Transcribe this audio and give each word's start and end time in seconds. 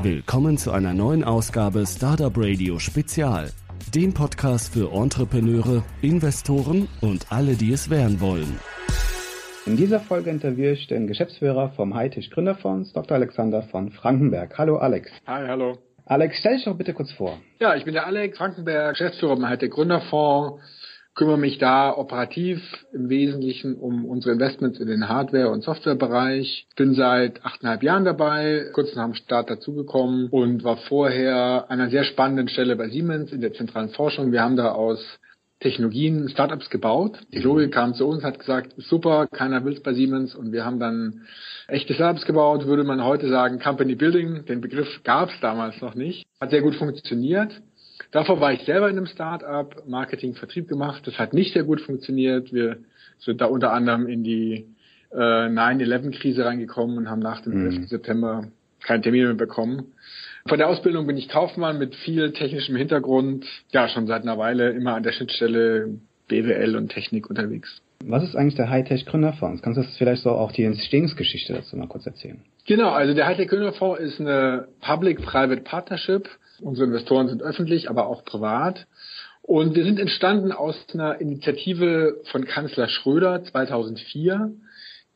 Willkommen 0.00 0.56
zu 0.58 0.70
einer 0.70 0.94
neuen 0.94 1.24
Ausgabe 1.24 1.84
Startup 1.84 2.32
Radio 2.36 2.78
Spezial, 2.78 3.50
dem 3.92 4.14
Podcast 4.14 4.72
für 4.72 4.92
Entrepreneure, 4.92 5.82
Investoren 6.02 6.86
und 7.00 7.26
alle, 7.32 7.56
die 7.56 7.72
es 7.72 7.90
werden 7.90 8.20
wollen. 8.20 8.60
In 9.66 9.76
dieser 9.76 9.98
Folge 9.98 10.30
interviewe 10.30 10.70
ich 10.70 10.86
den 10.86 11.08
Geschäftsführer 11.08 11.70
vom 11.70 11.96
Hightech 11.96 12.30
Gründerfonds, 12.30 12.92
Dr. 12.92 13.16
Alexander 13.16 13.62
von 13.64 13.90
Frankenberg. 13.90 14.56
Hallo 14.56 14.76
Alex. 14.76 15.10
Hi, 15.26 15.48
hallo. 15.48 15.78
Alex, 16.06 16.36
stell 16.38 16.54
dich 16.54 16.64
doch 16.64 16.76
bitte 16.76 16.94
kurz 16.94 17.10
vor. 17.10 17.36
Ja, 17.58 17.74
ich 17.74 17.84
bin 17.84 17.94
der 17.94 18.06
Alex 18.06 18.38
Frankenberg, 18.38 18.92
Geschäftsführer 18.96 19.34
beim 19.34 19.48
Hightech 19.48 19.72
Gründerfonds 19.72 20.62
kümmere 21.18 21.36
mich 21.36 21.58
da 21.58 21.92
operativ 21.96 22.62
im 22.92 23.08
Wesentlichen 23.08 23.74
um 23.74 24.04
unsere 24.04 24.32
Investments 24.32 24.78
in 24.78 24.86
den 24.86 25.08
Hardware- 25.08 25.50
und 25.50 25.64
Softwarebereich. 25.64 26.68
Bin 26.76 26.94
seit 26.94 27.44
achteinhalb 27.44 27.82
Jahren 27.82 28.04
dabei, 28.04 28.70
kurz 28.72 28.94
nach 28.94 29.04
dem 29.04 29.14
Start 29.14 29.50
dazugekommen 29.50 30.28
und 30.28 30.62
war 30.62 30.76
vorher 30.76 31.66
an 31.68 31.80
einer 31.80 31.90
sehr 31.90 32.04
spannenden 32.04 32.46
Stelle 32.46 32.76
bei 32.76 32.88
Siemens 32.88 33.32
in 33.32 33.40
der 33.40 33.52
zentralen 33.52 33.88
Forschung. 33.88 34.30
Wir 34.30 34.42
haben 34.42 34.54
da 34.54 34.70
aus 34.70 35.00
Technologien 35.58 36.28
Startups 36.28 36.70
gebaut. 36.70 37.18
Die 37.32 37.40
Logik 37.40 37.72
kam 37.72 37.94
zu 37.94 38.06
uns, 38.06 38.22
hat 38.22 38.38
gesagt, 38.38 38.74
super, 38.76 39.26
keiner 39.26 39.64
will 39.64 39.72
es 39.72 39.82
bei 39.82 39.94
Siemens 39.94 40.36
und 40.36 40.52
wir 40.52 40.64
haben 40.64 40.78
dann 40.78 41.22
echte 41.66 41.94
Startups 41.94 42.26
gebaut, 42.26 42.66
würde 42.66 42.84
man 42.84 43.02
heute 43.02 43.28
sagen 43.28 43.58
Company 43.58 43.96
Building. 43.96 44.44
Den 44.44 44.60
Begriff 44.60 45.02
gab 45.02 45.30
es 45.30 45.40
damals 45.40 45.80
noch 45.80 45.96
nicht. 45.96 46.28
Hat 46.40 46.50
sehr 46.50 46.62
gut 46.62 46.76
funktioniert. 46.76 47.60
Davor 48.10 48.40
war 48.40 48.52
ich 48.52 48.62
selber 48.62 48.88
in 48.88 48.96
einem 48.96 49.06
Start-up, 49.06 49.82
Marketing, 49.86 50.34
Vertrieb 50.34 50.68
gemacht. 50.68 51.06
Das 51.06 51.18
hat 51.18 51.34
nicht 51.34 51.52
sehr 51.52 51.64
gut 51.64 51.80
funktioniert. 51.80 52.52
Wir 52.52 52.78
sind 53.18 53.40
da 53.40 53.46
unter 53.46 53.72
anderem 53.72 54.06
in 54.06 54.24
die 54.24 54.66
äh, 55.10 55.16
9-11-Krise 55.16 56.44
reingekommen 56.44 56.96
und 56.96 57.10
haben 57.10 57.20
nach 57.20 57.42
dem 57.42 57.54
mhm. 57.54 57.66
11. 57.66 57.88
September 57.88 58.48
keinen 58.80 59.02
Termin 59.02 59.24
mehr 59.24 59.34
bekommen. 59.34 59.92
Von 60.48 60.58
der 60.58 60.68
Ausbildung 60.68 61.06
bin 61.06 61.16
ich 61.16 61.28
Kaufmann 61.28 61.78
mit 61.78 61.94
viel 61.94 62.32
technischem 62.32 62.76
Hintergrund. 62.76 63.44
Ja, 63.72 63.88
schon 63.88 64.06
seit 64.06 64.22
einer 64.22 64.38
Weile 64.38 64.70
immer 64.70 64.94
an 64.94 65.02
der 65.02 65.12
Schnittstelle 65.12 65.98
BWL 66.28 66.76
und 66.76 66.88
Technik 66.90 67.28
unterwegs. 67.28 67.82
Was 68.04 68.22
ist 68.22 68.36
eigentlich 68.36 68.54
der 68.54 68.70
Hightech 68.70 69.04
Gründerfonds? 69.06 69.60
Kannst 69.60 69.78
du 69.78 69.82
das 69.82 69.96
vielleicht 69.96 70.22
so 70.22 70.30
auch 70.30 70.52
die 70.52 70.64
Entstehungsgeschichte 70.64 71.52
dazu 71.52 71.76
mal 71.76 71.88
kurz 71.88 72.06
erzählen? 72.06 72.40
Genau, 72.66 72.90
also 72.90 73.12
der 73.12 73.26
Hightech 73.26 73.48
Gründerfonds 73.48 74.00
ist 74.00 74.20
eine 74.20 74.68
Public-Private 74.80 75.62
Partnership 75.62 76.28
Unsere 76.60 76.86
Investoren 76.86 77.28
sind 77.28 77.42
öffentlich, 77.42 77.88
aber 77.90 78.06
auch 78.06 78.24
privat. 78.24 78.86
Und 79.42 79.74
wir 79.74 79.84
sind 79.84 79.98
entstanden 79.98 80.52
aus 80.52 80.76
einer 80.92 81.20
Initiative 81.20 82.20
von 82.24 82.44
Kanzler 82.44 82.88
Schröder 82.88 83.42
2004, 83.44 84.52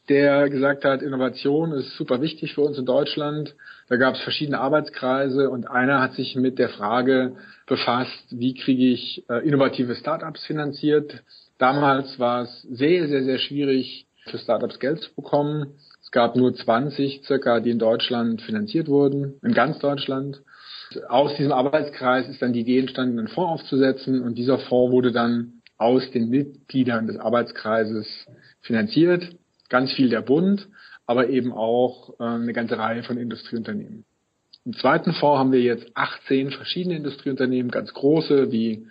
der 0.08 0.48
gesagt 0.48 0.84
hat, 0.84 1.02
Innovation 1.02 1.72
ist 1.72 1.96
super 1.96 2.20
wichtig 2.20 2.54
für 2.54 2.62
uns 2.62 2.78
in 2.78 2.86
Deutschland. 2.86 3.54
Da 3.88 3.96
gab 3.96 4.14
es 4.14 4.20
verschiedene 4.22 4.58
Arbeitskreise 4.58 5.50
und 5.50 5.70
einer 5.70 6.00
hat 6.00 6.14
sich 6.14 6.34
mit 6.34 6.58
der 6.58 6.70
Frage 6.70 7.36
befasst, 7.66 8.24
wie 8.30 8.54
kriege 8.54 8.86
ich 8.86 9.24
äh, 9.28 9.46
innovative 9.46 9.94
Startups 9.94 10.44
finanziert. 10.44 11.22
Damals 11.58 12.18
war 12.18 12.42
es 12.42 12.62
sehr, 12.62 13.06
sehr, 13.08 13.22
sehr 13.22 13.38
schwierig, 13.38 14.06
für 14.26 14.38
Startups 14.38 14.78
Geld 14.78 15.00
zu 15.00 15.14
bekommen. 15.14 15.74
Es 16.02 16.10
gab 16.10 16.36
nur 16.36 16.54
20 16.54 17.22
circa, 17.24 17.60
die 17.60 17.70
in 17.70 17.78
Deutschland 17.78 18.42
finanziert 18.42 18.88
wurden, 18.88 19.34
in 19.42 19.52
ganz 19.52 19.78
Deutschland 19.78 20.42
aus 21.08 21.34
diesem 21.36 21.52
Arbeitskreis 21.52 22.28
ist 22.28 22.42
dann 22.42 22.52
die 22.52 22.60
Idee 22.60 22.80
entstanden, 22.80 23.18
einen 23.18 23.28
Fonds 23.28 23.62
aufzusetzen 23.62 24.22
und 24.22 24.36
dieser 24.36 24.58
Fonds 24.58 24.92
wurde 24.92 25.12
dann 25.12 25.62
aus 25.78 26.10
den 26.12 26.28
Mitgliedern 26.28 27.06
des 27.06 27.16
Arbeitskreises 27.16 28.06
finanziert. 28.60 29.36
Ganz 29.68 29.92
viel 29.92 30.08
der 30.08 30.22
Bund, 30.22 30.68
aber 31.06 31.28
eben 31.28 31.52
auch 31.52 32.14
äh, 32.20 32.24
eine 32.24 32.52
ganze 32.52 32.78
Reihe 32.78 33.02
von 33.02 33.16
Industrieunternehmen. 33.16 34.04
Im 34.64 34.74
zweiten 34.74 35.12
Fonds 35.12 35.38
haben 35.38 35.52
wir 35.52 35.60
jetzt 35.60 35.90
18 35.94 36.52
verschiedene 36.52 36.96
Industrieunternehmen, 36.96 37.70
ganz 37.72 37.92
große 37.92 38.52
wie, 38.52 38.86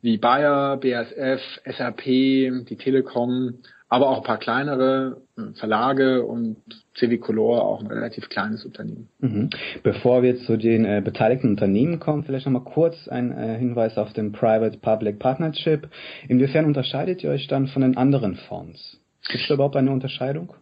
wie 0.00 0.16
Bayer, 0.16 0.78
BASF, 0.78 1.42
SAP, 1.66 2.04
die 2.04 2.76
Telekom, 2.78 3.58
aber 3.88 4.08
auch 4.08 4.18
ein 4.18 4.24
paar 4.24 4.38
kleinere 4.38 5.22
äh, 5.36 5.52
Verlage 5.58 6.24
und 6.24 6.56
Civicolor, 6.96 7.62
auch 7.62 7.80
ein 7.80 7.86
relativ 7.86 8.28
kleines 8.28 8.64
Unternehmen. 8.64 9.08
Mhm. 9.20 9.50
Bevor 9.82 10.22
wir 10.22 10.38
zu 10.38 10.56
den 10.56 10.84
äh, 10.84 11.02
beteiligten 11.04 11.50
Unternehmen 11.50 12.00
kommen, 12.00 12.24
vielleicht 12.24 12.46
nochmal 12.46 12.64
kurz 12.64 13.08
ein 13.08 13.30
äh, 13.30 13.56
Hinweis 13.58 13.96
auf 13.96 14.12
den 14.12 14.32
Private-Public 14.32 15.18
Partnership. 15.18 15.88
Inwiefern 16.28 16.64
unterscheidet 16.64 17.22
ihr 17.22 17.30
euch 17.30 17.46
dann 17.46 17.68
von 17.68 17.82
den 17.82 17.96
anderen 17.96 18.34
Fonds? 18.34 18.98
Gibt 19.28 19.44
es 19.44 19.50
überhaupt 19.50 19.76
eine 19.76 19.90
Unterscheidung? 19.90 20.54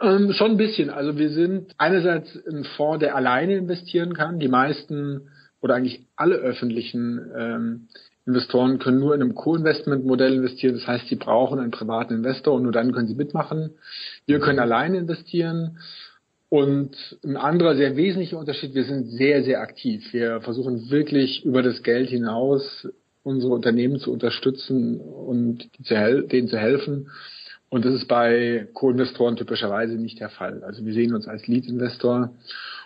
Ähm, 0.00 0.32
schon 0.32 0.52
ein 0.52 0.56
bisschen. 0.56 0.90
Also 0.90 1.18
wir 1.18 1.30
sind 1.30 1.74
einerseits 1.78 2.36
ein 2.46 2.64
Fonds, 2.76 3.00
der 3.00 3.16
alleine 3.16 3.56
investieren 3.56 4.14
kann. 4.14 4.38
Die 4.38 4.48
meisten 4.48 5.28
oder 5.60 5.74
eigentlich 5.74 6.06
alle 6.14 6.36
öffentlichen 6.36 7.20
ähm, 7.36 7.88
Investoren 8.26 8.78
können 8.78 9.00
nur 9.00 9.14
in 9.14 9.20
einem 9.20 9.34
Co-Investment-Modell 9.34 10.34
investieren. 10.34 10.74
Das 10.74 10.86
heißt, 10.86 11.08
sie 11.08 11.16
brauchen 11.16 11.58
einen 11.58 11.70
privaten 11.70 12.14
Investor 12.14 12.54
und 12.54 12.62
nur 12.62 12.72
dann 12.72 12.92
können 12.92 13.08
sie 13.08 13.14
mitmachen. 13.14 13.70
Wir 14.26 14.40
können 14.40 14.58
alleine 14.58 14.98
investieren. 14.98 15.78
Und 16.48 17.18
ein 17.24 17.36
anderer 17.36 17.74
sehr 17.74 17.96
wesentlicher 17.96 18.38
Unterschied, 18.38 18.74
wir 18.74 18.84
sind 18.84 19.06
sehr, 19.08 19.42
sehr 19.42 19.60
aktiv. 19.60 20.12
Wir 20.12 20.40
versuchen 20.40 20.90
wirklich 20.90 21.44
über 21.44 21.62
das 21.62 21.82
Geld 21.82 22.10
hinaus 22.10 22.88
unsere 23.24 23.52
Unternehmen 23.52 23.98
zu 23.98 24.12
unterstützen 24.12 25.00
und 25.00 25.68
denen 25.90 26.48
zu 26.48 26.58
helfen. 26.58 27.10
Und 27.70 27.84
das 27.84 27.94
ist 27.94 28.06
bei 28.06 28.68
Co-Investoren 28.72 29.36
typischerweise 29.36 29.94
nicht 29.94 30.20
der 30.20 30.28
Fall. 30.28 30.62
Also 30.62 30.86
wir 30.86 30.92
sehen 30.92 31.14
uns 31.14 31.26
als 31.26 31.46
Lead-Investor. 31.48 32.32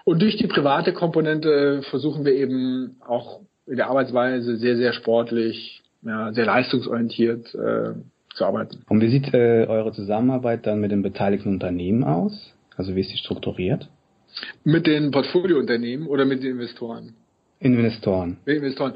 Und 0.05 0.23
durch 0.23 0.37
die 0.37 0.47
private 0.47 0.95
Komponente 0.95 1.83
versuchen 1.91 2.25
wir 2.25 2.33
eben 2.33 2.97
auch 3.07 3.41
in 3.69 3.77
der 3.77 3.89
Arbeitsweise 3.89 4.57
sehr, 4.57 4.77
sehr 4.77 4.93
sportlich, 4.93 5.83
ja, 6.03 6.33
sehr 6.33 6.47
leistungsorientiert 6.47 7.55
äh, 7.55 7.93
zu 8.35 8.45
arbeiten. 8.45 8.85
Und 8.89 9.01
wie 9.01 9.09
sieht 9.09 9.35
äh, 9.35 9.67
eure 9.67 9.93
Zusammenarbeit 9.93 10.67
dann 10.67 10.81
mit 10.81 10.91
den 10.91 11.03
beteiligten 11.03 11.51
Unternehmen 11.51 12.05
aus? 12.05 12.55
Also 12.77 12.95
wie 12.95 13.01
ist 13.01 13.13
die 13.13 13.19
strukturiert? 13.19 13.89
Mit 14.65 14.87
den 14.87 15.11
Portfoliounternehmen 15.11 16.07
oder 16.07 16.25
mit 16.25 16.43
den 16.43 16.53
Investoren? 16.53 17.15
Investoren. 17.61 18.39
Mit 18.45 18.59
Investoren. 18.59 18.95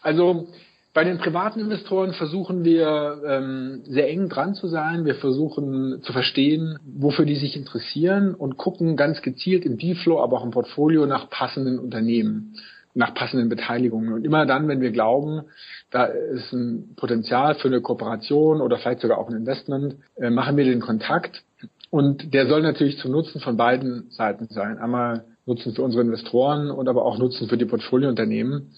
Also 0.00 0.48
bei 0.94 1.04
den 1.04 1.18
privaten 1.18 1.60
Investoren 1.60 2.12
versuchen 2.12 2.64
wir 2.64 3.22
ähm, 3.26 3.82
sehr 3.84 4.08
eng 4.08 4.28
dran 4.28 4.54
zu 4.54 4.68
sein. 4.68 5.04
Wir 5.04 5.16
versuchen 5.16 6.02
zu 6.02 6.12
verstehen, 6.12 6.78
wofür 6.84 7.26
die 7.26 7.36
sich 7.36 7.56
interessieren 7.56 8.34
und 8.34 8.56
gucken 8.56 8.96
ganz 8.96 9.20
gezielt 9.20 9.64
im 9.66 9.76
Dealflow, 9.76 10.20
aber 10.20 10.38
auch 10.38 10.44
im 10.44 10.50
Portfolio 10.50 11.06
nach 11.06 11.28
passenden 11.28 11.78
Unternehmen 11.78 12.54
nach 12.94 13.14
passenden 13.14 13.48
Beteiligungen. 13.48 14.12
Und 14.12 14.24
immer 14.24 14.46
dann, 14.46 14.68
wenn 14.68 14.80
wir 14.80 14.90
glauben, 14.90 15.42
da 15.90 16.04
ist 16.04 16.52
ein 16.52 16.94
Potenzial 16.96 17.54
für 17.54 17.68
eine 17.68 17.80
Kooperation 17.80 18.60
oder 18.60 18.78
vielleicht 18.78 19.00
sogar 19.00 19.18
auch 19.18 19.28
ein 19.28 19.36
Investment, 19.36 19.96
äh, 20.16 20.30
machen 20.30 20.56
wir 20.56 20.64
den 20.64 20.80
Kontakt. 20.80 21.42
Und 21.90 22.34
der 22.34 22.46
soll 22.46 22.62
natürlich 22.62 22.98
zum 22.98 23.12
Nutzen 23.12 23.40
von 23.40 23.56
beiden 23.56 24.10
Seiten 24.10 24.48
sein. 24.50 24.78
Einmal 24.78 25.24
Nutzen 25.46 25.74
für 25.74 25.82
unsere 25.82 26.02
Investoren 26.02 26.70
und 26.70 26.88
aber 26.88 27.04
auch 27.04 27.18
Nutzen 27.18 27.48
für 27.48 27.56
die 27.56 27.64
Portfoliounternehmen. 27.64 28.72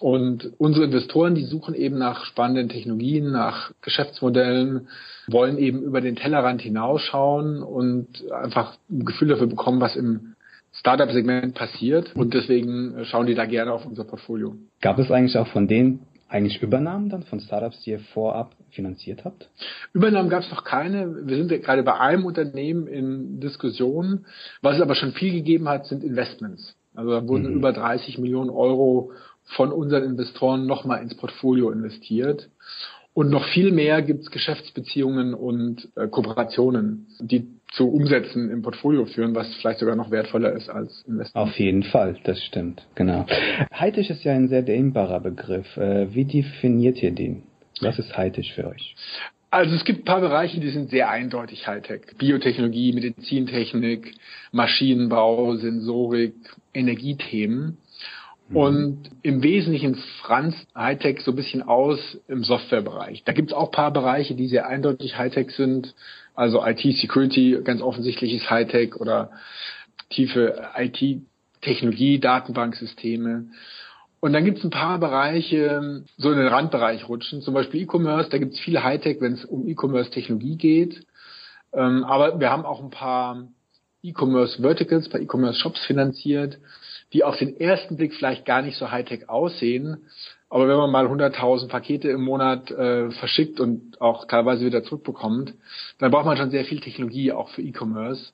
Und 0.00 0.52
unsere 0.58 0.86
Investoren, 0.86 1.34
die 1.34 1.44
suchen 1.44 1.74
eben 1.74 1.98
nach 1.98 2.24
spannenden 2.24 2.70
Technologien, 2.70 3.30
nach 3.30 3.72
Geschäftsmodellen, 3.82 4.88
wollen 5.28 5.58
eben 5.58 5.82
über 5.82 6.00
den 6.00 6.16
Tellerrand 6.16 6.62
hinausschauen 6.62 7.62
und 7.62 8.08
einfach 8.32 8.76
ein 8.90 9.04
Gefühl 9.04 9.28
dafür 9.28 9.46
bekommen, 9.46 9.80
was 9.80 9.96
im 9.96 10.34
Startup-Segment 10.72 11.54
passiert 11.54 12.14
und 12.14 12.32
deswegen 12.32 13.04
schauen 13.04 13.26
die 13.26 13.34
da 13.34 13.44
gerne 13.44 13.72
auf 13.72 13.84
unser 13.86 14.04
Portfolio. 14.04 14.54
Gab 14.80 14.98
es 14.98 15.10
eigentlich 15.10 15.36
auch 15.36 15.48
von 15.48 15.66
denen 15.66 16.06
eigentlich 16.30 16.62
Übernahmen 16.62 17.08
dann 17.08 17.24
von 17.24 17.40
Startups, 17.40 17.82
die 17.82 17.90
ihr 17.90 17.98
vorab 17.98 18.54
finanziert 18.70 19.24
habt? 19.24 19.50
Übernahmen 19.92 20.30
gab 20.30 20.42
es 20.42 20.50
noch 20.50 20.64
keine. 20.64 21.26
Wir 21.26 21.36
sind 21.36 21.50
gerade 21.62 21.82
bei 21.82 21.98
einem 21.98 22.24
Unternehmen 22.24 22.86
in 22.86 23.40
Diskussion. 23.40 24.26
Was 24.62 24.76
es 24.76 24.82
aber 24.82 24.94
schon 24.94 25.12
viel 25.12 25.32
gegeben 25.32 25.68
hat, 25.68 25.86
sind 25.86 26.04
Investments. 26.04 26.76
Also 26.94 27.10
da 27.10 27.26
wurden 27.26 27.50
mhm. 27.50 27.56
über 27.56 27.72
30 27.72 28.18
Millionen 28.18 28.50
Euro 28.50 29.12
von 29.56 29.72
unseren 29.72 30.04
Investoren 30.04 30.66
nochmal 30.66 31.02
ins 31.02 31.16
Portfolio 31.16 31.70
investiert. 31.70 32.48
Und 33.12 33.30
noch 33.30 33.44
viel 33.46 33.72
mehr 33.72 34.02
gibt 34.02 34.22
es 34.22 34.30
Geschäftsbeziehungen 34.30 35.34
und 35.34 35.88
äh, 35.96 36.06
Kooperationen, 36.06 37.08
die 37.20 37.48
zu 37.72 37.88
Umsätzen 37.88 38.50
im 38.50 38.62
Portfolio 38.62 39.06
führen, 39.06 39.34
was 39.34 39.54
vielleicht 39.56 39.78
sogar 39.78 39.96
noch 39.96 40.10
wertvoller 40.10 40.52
ist 40.52 40.68
als 40.68 41.02
Investment. 41.06 41.36
Auf 41.36 41.56
jeden 41.58 41.82
Fall, 41.84 42.16
das 42.24 42.42
stimmt, 42.42 42.86
genau. 42.94 43.26
Hightech 43.72 44.10
ist 44.10 44.24
ja 44.24 44.32
ein 44.32 44.48
sehr 44.48 44.62
dehnbarer 44.62 45.20
Begriff. 45.20 45.76
Äh, 45.76 46.12
wie 46.14 46.24
definiert 46.24 47.02
ihr 47.02 47.12
den? 47.12 47.44
Was 47.80 47.98
ist 47.98 48.16
Hightech 48.16 48.52
für 48.54 48.66
euch? 48.66 48.94
Also 49.50 49.74
es 49.74 49.84
gibt 49.84 50.00
ein 50.00 50.04
paar 50.04 50.20
Bereiche, 50.20 50.60
die 50.60 50.70
sind 50.70 50.90
sehr 50.90 51.10
eindeutig 51.10 51.66
Hightech. 51.66 52.02
Biotechnologie, 52.18 52.92
Medizintechnik, 52.92 54.14
Maschinenbau, 54.52 55.56
Sensorik, 55.56 56.34
Energiethemen. 56.72 57.78
Mhm. 58.50 58.56
Und 58.56 59.10
im 59.22 59.42
Wesentlichen 59.42 59.94
franz 60.22 60.54
Hightech 60.76 61.20
so 61.22 61.32
ein 61.32 61.36
bisschen 61.36 61.62
aus 61.62 62.18
im 62.28 62.44
Softwarebereich. 62.44 63.24
Da 63.24 63.32
gibt 63.32 63.50
es 63.50 63.56
auch 63.56 63.70
paar 63.70 63.92
Bereiche, 63.92 64.34
die 64.34 64.48
sehr 64.48 64.66
eindeutig 64.66 65.16
Hightech 65.16 65.52
sind. 65.52 65.94
Also 66.34 66.64
IT-Security, 66.64 67.60
ganz 67.64 67.80
offensichtlich 67.80 68.34
ist 68.34 68.50
Hightech 68.50 68.96
oder 68.96 69.30
tiefe 70.10 70.68
IT 70.76 71.22
Technologie, 71.60 72.18
Datenbanksysteme. 72.18 73.46
Und 74.20 74.32
dann 74.32 74.44
gibt 74.44 74.58
es 74.58 74.64
ein 74.64 74.70
paar 74.70 74.98
Bereiche, 74.98 76.04
so 76.16 76.30
in 76.30 76.38
den 76.38 76.48
Randbereich 76.48 77.08
rutschen, 77.08 77.42
zum 77.42 77.54
Beispiel 77.54 77.82
E-Commerce, 77.82 78.30
da 78.30 78.38
gibt 78.38 78.54
es 78.54 78.60
viel 78.60 78.82
Hightech, 78.82 79.20
wenn 79.20 79.34
es 79.34 79.44
um 79.44 79.66
E-Commerce-Technologie 79.66 80.56
geht. 80.56 81.06
Ähm, 81.72 82.04
aber 82.04 82.40
wir 82.40 82.50
haben 82.50 82.64
auch 82.64 82.82
ein 82.82 82.90
paar 82.90 83.48
E-Commerce 84.02 84.60
Verticals 84.60 85.08
bei 85.08 85.20
E-Commerce 85.20 85.58
Shops 85.60 85.84
finanziert, 85.86 86.58
die 87.12 87.24
auf 87.24 87.36
den 87.36 87.58
ersten 87.58 87.96
Blick 87.96 88.14
vielleicht 88.14 88.44
gar 88.44 88.62
nicht 88.62 88.76
so 88.76 88.90
Hightech 88.90 89.28
aussehen. 89.28 89.98
Aber 90.48 90.68
wenn 90.68 90.76
man 90.76 90.90
mal 90.90 91.06
100.000 91.06 91.68
Pakete 91.68 92.10
im 92.10 92.22
Monat 92.22 92.70
äh, 92.70 93.10
verschickt 93.12 93.60
und 93.60 94.00
auch 94.00 94.26
teilweise 94.26 94.64
wieder 94.64 94.82
zurückbekommt, 94.82 95.54
dann 95.98 96.10
braucht 96.10 96.26
man 96.26 96.36
schon 96.36 96.50
sehr 96.50 96.64
viel 96.64 96.80
Technologie 96.80 97.32
auch 97.32 97.48
für 97.50 97.62
E-Commerce. 97.62 98.32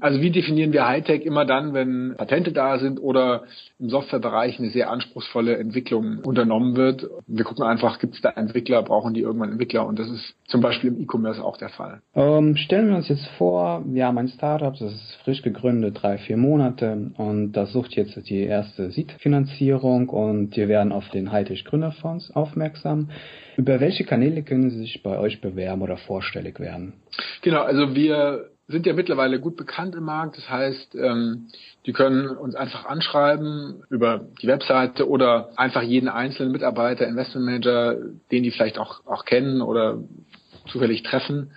Also 0.00 0.20
wie 0.20 0.30
definieren 0.30 0.72
wir 0.72 0.86
Hightech 0.86 1.24
immer 1.24 1.44
dann, 1.44 1.74
wenn 1.74 2.14
Patente 2.16 2.52
da 2.52 2.78
sind 2.78 2.98
oder 3.00 3.44
im 3.78 3.90
Softwarebereich 3.90 4.58
eine 4.58 4.70
sehr 4.70 4.90
anspruchsvolle 4.90 5.56
Entwicklung 5.58 6.18
unternommen 6.24 6.76
wird? 6.76 7.06
Wir 7.26 7.44
gucken 7.44 7.64
einfach, 7.64 7.98
gibt 7.98 8.14
es 8.14 8.20
da 8.20 8.30
Entwickler, 8.30 8.82
brauchen 8.82 9.14
die 9.14 9.20
irgendwann 9.20 9.52
Entwickler? 9.52 9.86
Und 9.86 9.98
das 9.98 10.08
ist 10.08 10.34
zum 10.48 10.60
Beispiel 10.60 10.90
im 10.90 11.00
E-Commerce 11.00 11.42
auch 11.42 11.58
der 11.58 11.68
Fall. 11.68 12.00
Ähm, 12.14 12.56
stellen 12.56 12.88
wir 12.88 12.96
uns 12.96 13.08
jetzt 13.08 13.26
vor, 13.38 13.82
wir 13.86 14.06
haben 14.06 14.18
ein 14.18 14.28
Startup, 14.28 14.72
das 14.72 14.92
ist 14.92 15.18
frisch 15.24 15.42
gegründet, 15.42 15.98
drei, 16.00 16.18
vier 16.18 16.36
Monate 16.36 17.10
und 17.16 17.52
das 17.52 17.72
sucht 17.72 17.92
jetzt 17.94 18.16
die 18.28 18.42
erste 18.42 18.90
Seed-Finanzierung 18.90 20.08
und 20.08 20.56
wir 20.56 20.68
werden 20.68 20.92
auf 20.92 21.08
den 21.10 21.30
Hightech 21.30 21.64
Gründerfonds 21.64 22.30
aufmerksam. 22.34 23.10
Über 23.56 23.80
welche 23.80 24.04
Kanäle 24.04 24.42
können 24.42 24.70
Sie 24.70 24.78
sich 24.78 25.02
bei 25.02 25.18
euch 25.18 25.40
bewerben 25.40 25.82
oder 25.82 25.96
vorstellig 25.98 26.60
werden? 26.60 26.94
Genau, 27.42 27.62
also 27.62 27.94
wir 27.94 28.49
sind 28.70 28.86
ja 28.86 28.92
mittlerweile 28.92 29.40
gut 29.40 29.56
bekannt 29.56 29.94
im 29.94 30.04
Markt. 30.04 30.36
Das 30.36 30.48
heißt, 30.48 30.94
ähm, 30.94 31.48
die 31.86 31.92
können 31.92 32.28
uns 32.28 32.54
einfach 32.54 32.86
anschreiben 32.86 33.82
über 33.90 34.26
die 34.40 34.46
Webseite 34.46 35.08
oder 35.08 35.50
einfach 35.56 35.82
jeden 35.82 36.08
einzelnen 36.08 36.52
Mitarbeiter, 36.52 37.06
Investmentmanager, 37.06 37.96
den 38.30 38.42
die 38.42 38.50
vielleicht 38.50 38.78
auch, 38.78 39.04
auch 39.06 39.24
kennen 39.24 39.60
oder 39.60 39.98
zufällig 40.68 41.02
treffen. 41.02 41.50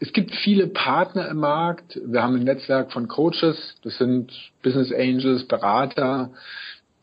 Es 0.00 0.12
gibt 0.12 0.34
viele 0.34 0.66
Partner 0.66 1.28
im 1.28 1.38
Markt. 1.38 2.00
Wir 2.04 2.22
haben 2.22 2.36
ein 2.36 2.44
Netzwerk 2.44 2.92
von 2.92 3.08
Coaches. 3.08 3.76
Das 3.82 3.96
sind 3.98 4.32
Business 4.62 4.92
Angels, 4.92 5.46
Berater, 5.46 6.30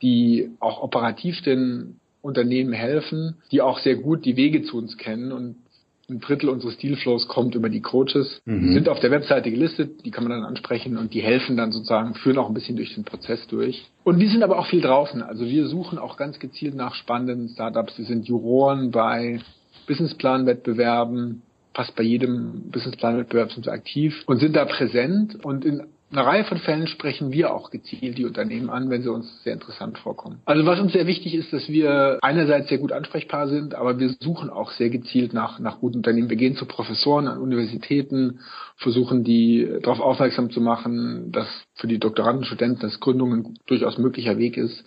die 0.01 0.51
auch 0.59 0.81
operativ 0.81 1.41
den 1.41 1.99
Unternehmen 2.21 2.73
helfen, 2.73 3.37
die 3.51 3.61
auch 3.61 3.79
sehr 3.79 3.95
gut 3.95 4.25
die 4.25 4.35
Wege 4.35 4.63
zu 4.63 4.77
uns 4.77 4.97
kennen 4.97 5.31
und 5.31 5.55
ein 6.11 6.19
Drittel 6.19 6.49
unseres 6.49 6.77
Dealflows 6.77 7.27
kommt 7.27 7.55
über 7.55 7.69
die 7.69 7.81
Coaches. 7.81 8.41
Mhm. 8.45 8.67
Die 8.67 8.73
sind 8.73 8.89
auf 8.89 8.99
der 8.99 9.11
Webseite 9.11 9.49
gelistet, 9.49 10.05
die 10.05 10.11
kann 10.11 10.23
man 10.23 10.31
dann 10.31 10.43
ansprechen 10.43 10.97
und 10.97 11.13
die 11.13 11.21
helfen 11.21 11.57
dann 11.57 11.71
sozusagen, 11.71 12.13
führen 12.15 12.37
auch 12.37 12.47
ein 12.47 12.53
bisschen 12.53 12.75
durch 12.75 12.93
den 12.93 13.03
Prozess 13.03 13.47
durch. 13.47 13.85
Und 14.03 14.19
die 14.19 14.27
sind 14.27 14.43
aber 14.43 14.59
auch 14.59 14.67
viel 14.67 14.81
draußen. 14.81 15.21
Also 15.23 15.45
wir 15.45 15.67
suchen 15.67 15.97
auch 15.97 16.17
ganz 16.17 16.39
gezielt 16.39 16.75
nach 16.75 16.95
spannenden 16.95 17.49
Startups. 17.49 17.97
Wir 17.97 18.05
sind 18.05 18.27
Juroren 18.27 18.91
bei 18.91 19.39
Businessplan-Wettbewerben, 19.87 21.41
fast 21.73 21.95
bei 21.95 22.03
jedem 22.03 22.69
Businessplan-Wettbewerb 22.71 23.51
sind 23.51 23.65
wir 23.65 23.73
aktiv 23.73 24.23
und 24.25 24.39
sind 24.39 24.55
da 24.55 24.65
präsent 24.65 25.43
und 25.43 25.65
in 25.65 25.83
einer 26.11 26.25
Reihe 26.25 26.43
von 26.43 26.57
Fällen 26.57 26.87
sprechen 26.87 27.31
wir 27.31 27.53
auch 27.53 27.69
gezielt 27.69 28.17
die 28.17 28.25
Unternehmen 28.25 28.69
an, 28.69 28.89
wenn 28.89 29.01
sie 29.01 29.11
uns 29.11 29.43
sehr 29.43 29.53
interessant 29.53 29.97
vorkommen. 29.97 30.41
Also 30.45 30.65
was 30.65 30.79
uns 30.79 30.93
sehr 30.93 31.07
wichtig 31.07 31.35
ist, 31.35 31.53
dass 31.53 31.69
wir 31.69 32.19
einerseits 32.21 32.69
sehr 32.69 32.79
gut 32.79 32.91
ansprechbar 32.91 33.47
sind, 33.47 33.75
aber 33.75 33.99
wir 33.99 34.13
suchen 34.19 34.49
auch 34.49 34.71
sehr 34.71 34.89
gezielt 34.89 35.33
nach, 35.33 35.59
nach 35.59 35.79
guten 35.79 35.97
Unternehmen. 35.97 36.29
Wir 36.29 36.37
gehen 36.37 36.55
zu 36.55 36.65
Professoren 36.65 37.27
an 37.27 37.39
Universitäten, 37.39 38.39
versuchen 38.77 39.23
die 39.23 39.67
darauf 39.81 39.99
aufmerksam 39.99 40.51
zu 40.51 40.61
machen, 40.61 41.31
dass 41.31 41.47
für 41.75 41.87
die 41.87 41.99
Doktoranden, 41.99 42.45
Studenten 42.45 42.81
das 42.81 42.99
Gründung 42.99 43.33
ein 43.33 43.57
durchaus 43.67 43.97
möglicher 43.97 44.37
Weg 44.37 44.57
ist. 44.57 44.83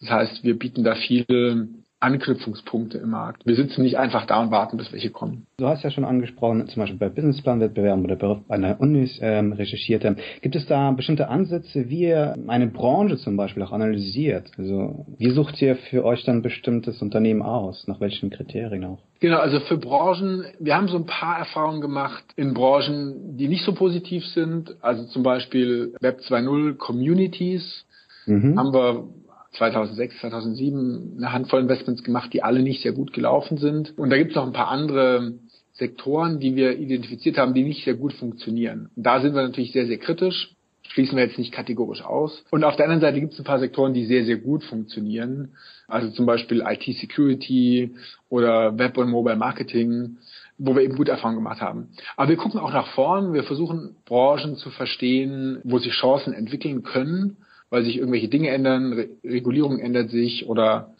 Das 0.00 0.10
heißt, 0.10 0.44
wir 0.44 0.58
bieten 0.58 0.84
da 0.84 0.94
viele 0.94 1.68
Anknüpfungspunkte 2.02 2.98
im 2.98 3.10
Markt. 3.10 3.46
Wir 3.46 3.54
sitzen 3.54 3.82
nicht 3.82 3.98
einfach 3.98 4.26
da 4.26 4.40
und 4.40 4.50
warten, 4.50 4.76
bis 4.76 4.92
welche 4.92 5.10
kommen. 5.10 5.46
Du 5.56 5.66
hast 5.66 5.84
ja 5.84 5.90
schon 5.90 6.04
angesprochen, 6.04 6.66
zum 6.66 6.80
Beispiel 6.80 6.98
bei 6.98 7.08
Businessplanwettbewerben 7.08 8.04
oder 8.04 8.16
bei 8.16 8.54
einer 8.54 8.80
Unis 8.80 9.18
ähm, 9.22 9.52
recherchierte. 9.52 10.16
Gibt 10.40 10.56
es 10.56 10.66
da 10.66 10.90
bestimmte 10.90 11.28
Ansätze, 11.28 11.88
wie 11.88 12.00
ihr 12.00 12.36
eine 12.48 12.66
Branche 12.66 13.16
zum 13.18 13.36
Beispiel 13.36 13.62
auch 13.62 13.72
analysiert? 13.72 14.50
Also 14.58 15.06
wie 15.18 15.30
sucht 15.30 15.60
ihr 15.62 15.76
für 15.76 16.04
euch 16.04 16.24
dann 16.24 16.42
bestimmtes 16.42 17.00
Unternehmen 17.02 17.42
aus? 17.42 17.86
Nach 17.86 18.00
welchen 18.00 18.30
Kriterien 18.30 18.84
auch? 18.84 18.98
Genau, 19.20 19.38
also 19.38 19.60
für 19.60 19.78
Branchen, 19.78 20.44
wir 20.58 20.74
haben 20.74 20.88
so 20.88 20.96
ein 20.96 21.06
paar 21.06 21.38
Erfahrungen 21.38 21.80
gemacht 21.80 22.24
in 22.34 22.54
Branchen, 22.54 23.36
die 23.36 23.46
nicht 23.46 23.64
so 23.64 23.72
positiv 23.72 24.26
sind. 24.26 24.74
Also 24.80 25.04
zum 25.04 25.22
Beispiel 25.22 25.94
Web 26.00 26.20
2.0 26.28 26.74
Communities. 26.74 27.86
Mhm. 28.26 28.58
Haben 28.58 28.72
wir 28.72 29.04
2006, 29.52 30.20
2007 30.20 31.14
eine 31.18 31.32
Handvoll 31.32 31.60
Investments 31.60 32.02
gemacht, 32.02 32.32
die 32.32 32.42
alle 32.42 32.62
nicht 32.62 32.82
sehr 32.82 32.92
gut 32.92 33.12
gelaufen 33.12 33.58
sind. 33.58 33.96
Und 33.98 34.10
da 34.10 34.16
gibt 34.16 34.30
es 34.30 34.36
noch 34.36 34.46
ein 34.46 34.52
paar 34.52 34.68
andere 34.68 35.34
Sektoren, 35.74 36.40
die 36.40 36.56
wir 36.56 36.78
identifiziert 36.78 37.38
haben, 37.38 37.54
die 37.54 37.64
nicht 37.64 37.84
sehr 37.84 37.94
gut 37.94 38.12
funktionieren. 38.14 38.90
Und 38.96 39.04
da 39.04 39.20
sind 39.20 39.34
wir 39.34 39.42
natürlich 39.42 39.72
sehr, 39.72 39.86
sehr 39.86 39.98
kritisch, 39.98 40.54
schließen 40.88 41.16
wir 41.16 41.24
jetzt 41.24 41.38
nicht 41.38 41.52
kategorisch 41.52 42.02
aus. 42.02 42.44
Und 42.50 42.64
auf 42.64 42.76
der 42.76 42.86
anderen 42.86 43.00
Seite 43.00 43.20
gibt 43.20 43.34
es 43.34 43.38
ein 43.38 43.44
paar 43.44 43.58
Sektoren, 43.58 43.94
die 43.94 44.06
sehr, 44.06 44.24
sehr 44.24 44.36
gut 44.36 44.64
funktionieren. 44.64 45.52
Also 45.86 46.10
zum 46.10 46.26
Beispiel 46.26 46.62
IT-Security 46.66 47.94
oder 48.28 48.78
Web- 48.78 48.98
und 48.98 49.10
Mobile-Marketing 49.10 50.16
wo 50.64 50.76
wir 50.76 50.82
eben 50.82 50.96
gute 50.96 51.10
Erfahrungen 51.10 51.38
gemacht 51.38 51.60
haben. 51.60 51.88
Aber 52.16 52.28
wir 52.28 52.36
gucken 52.36 52.60
auch 52.60 52.72
nach 52.72 52.86
vorn. 52.94 53.32
Wir 53.32 53.42
versuchen 53.42 53.96
Branchen 54.04 54.56
zu 54.56 54.70
verstehen, 54.70 55.60
wo 55.64 55.78
sich 55.78 55.92
Chancen 55.92 56.32
entwickeln 56.32 56.84
können 56.84 57.36
weil 57.72 57.84
sich 57.84 57.96
irgendwelche 57.96 58.28
Dinge 58.28 58.50
ändern, 58.50 58.92
Re 58.92 59.08
Regulierung 59.24 59.78
ändert 59.78 60.10
sich 60.10 60.46
oder 60.46 60.92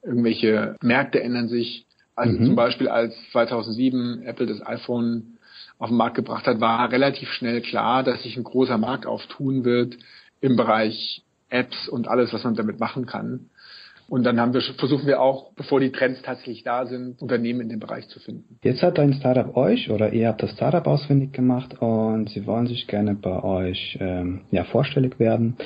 irgendwelche 0.00 0.76
Märkte 0.80 1.20
ändern 1.20 1.48
sich. 1.48 1.86
Also 2.14 2.38
mhm. 2.38 2.46
zum 2.46 2.54
Beispiel 2.54 2.88
als 2.88 3.12
2007 3.32 4.22
Apple 4.22 4.46
das 4.46 4.64
iPhone 4.64 5.38
auf 5.80 5.88
den 5.88 5.96
Markt 5.96 6.14
gebracht 6.14 6.46
hat, 6.46 6.60
war 6.60 6.92
relativ 6.92 7.30
schnell 7.32 7.60
klar, 7.62 8.04
dass 8.04 8.22
sich 8.22 8.36
ein 8.36 8.44
großer 8.44 8.78
Markt 8.78 9.06
auftun 9.06 9.64
wird 9.64 9.96
im 10.40 10.54
Bereich 10.54 11.22
Apps 11.48 11.88
und 11.88 12.06
alles, 12.06 12.32
was 12.32 12.44
man 12.44 12.54
damit 12.54 12.78
machen 12.78 13.06
kann. 13.06 13.49
Und 14.10 14.24
dann 14.24 14.40
haben 14.40 14.52
wir, 14.52 14.60
versuchen 14.60 15.06
wir 15.06 15.22
auch, 15.22 15.52
bevor 15.54 15.78
die 15.78 15.92
Trends 15.92 16.20
tatsächlich 16.22 16.64
da 16.64 16.84
sind, 16.84 17.22
Unternehmen 17.22 17.60
in 17.60 17.68
dem 17.68 17.78
Bereich 17.78 18.08
zu 18.08 18.18
finden. 18.18 18.58
Jetzt 18.60 18.82
hat 18.82 18.98
ein 18.98 19.12
Startup 19.12 19.56
euch 19.56 19.88
oder 19.88 20.12
ihr 20.12 20.26
habt 20.26 20.42
das 20.42 20.50
Startup 20.50 20.84
ausfindig 20.84 21.32
gemacht 21.32 21.80
und 21.80 22.28
sie 22.28 22.44
wollen 22.44 22.66
sich 22.66 22.88
gerne 22.88 23.14
bei 23.14 23.40
euch 23.44 23.96
ähm, 24.00 24.40
ja, 24.50 24.64
vorstellig 24.64 25.20
werden. 25.20 25.56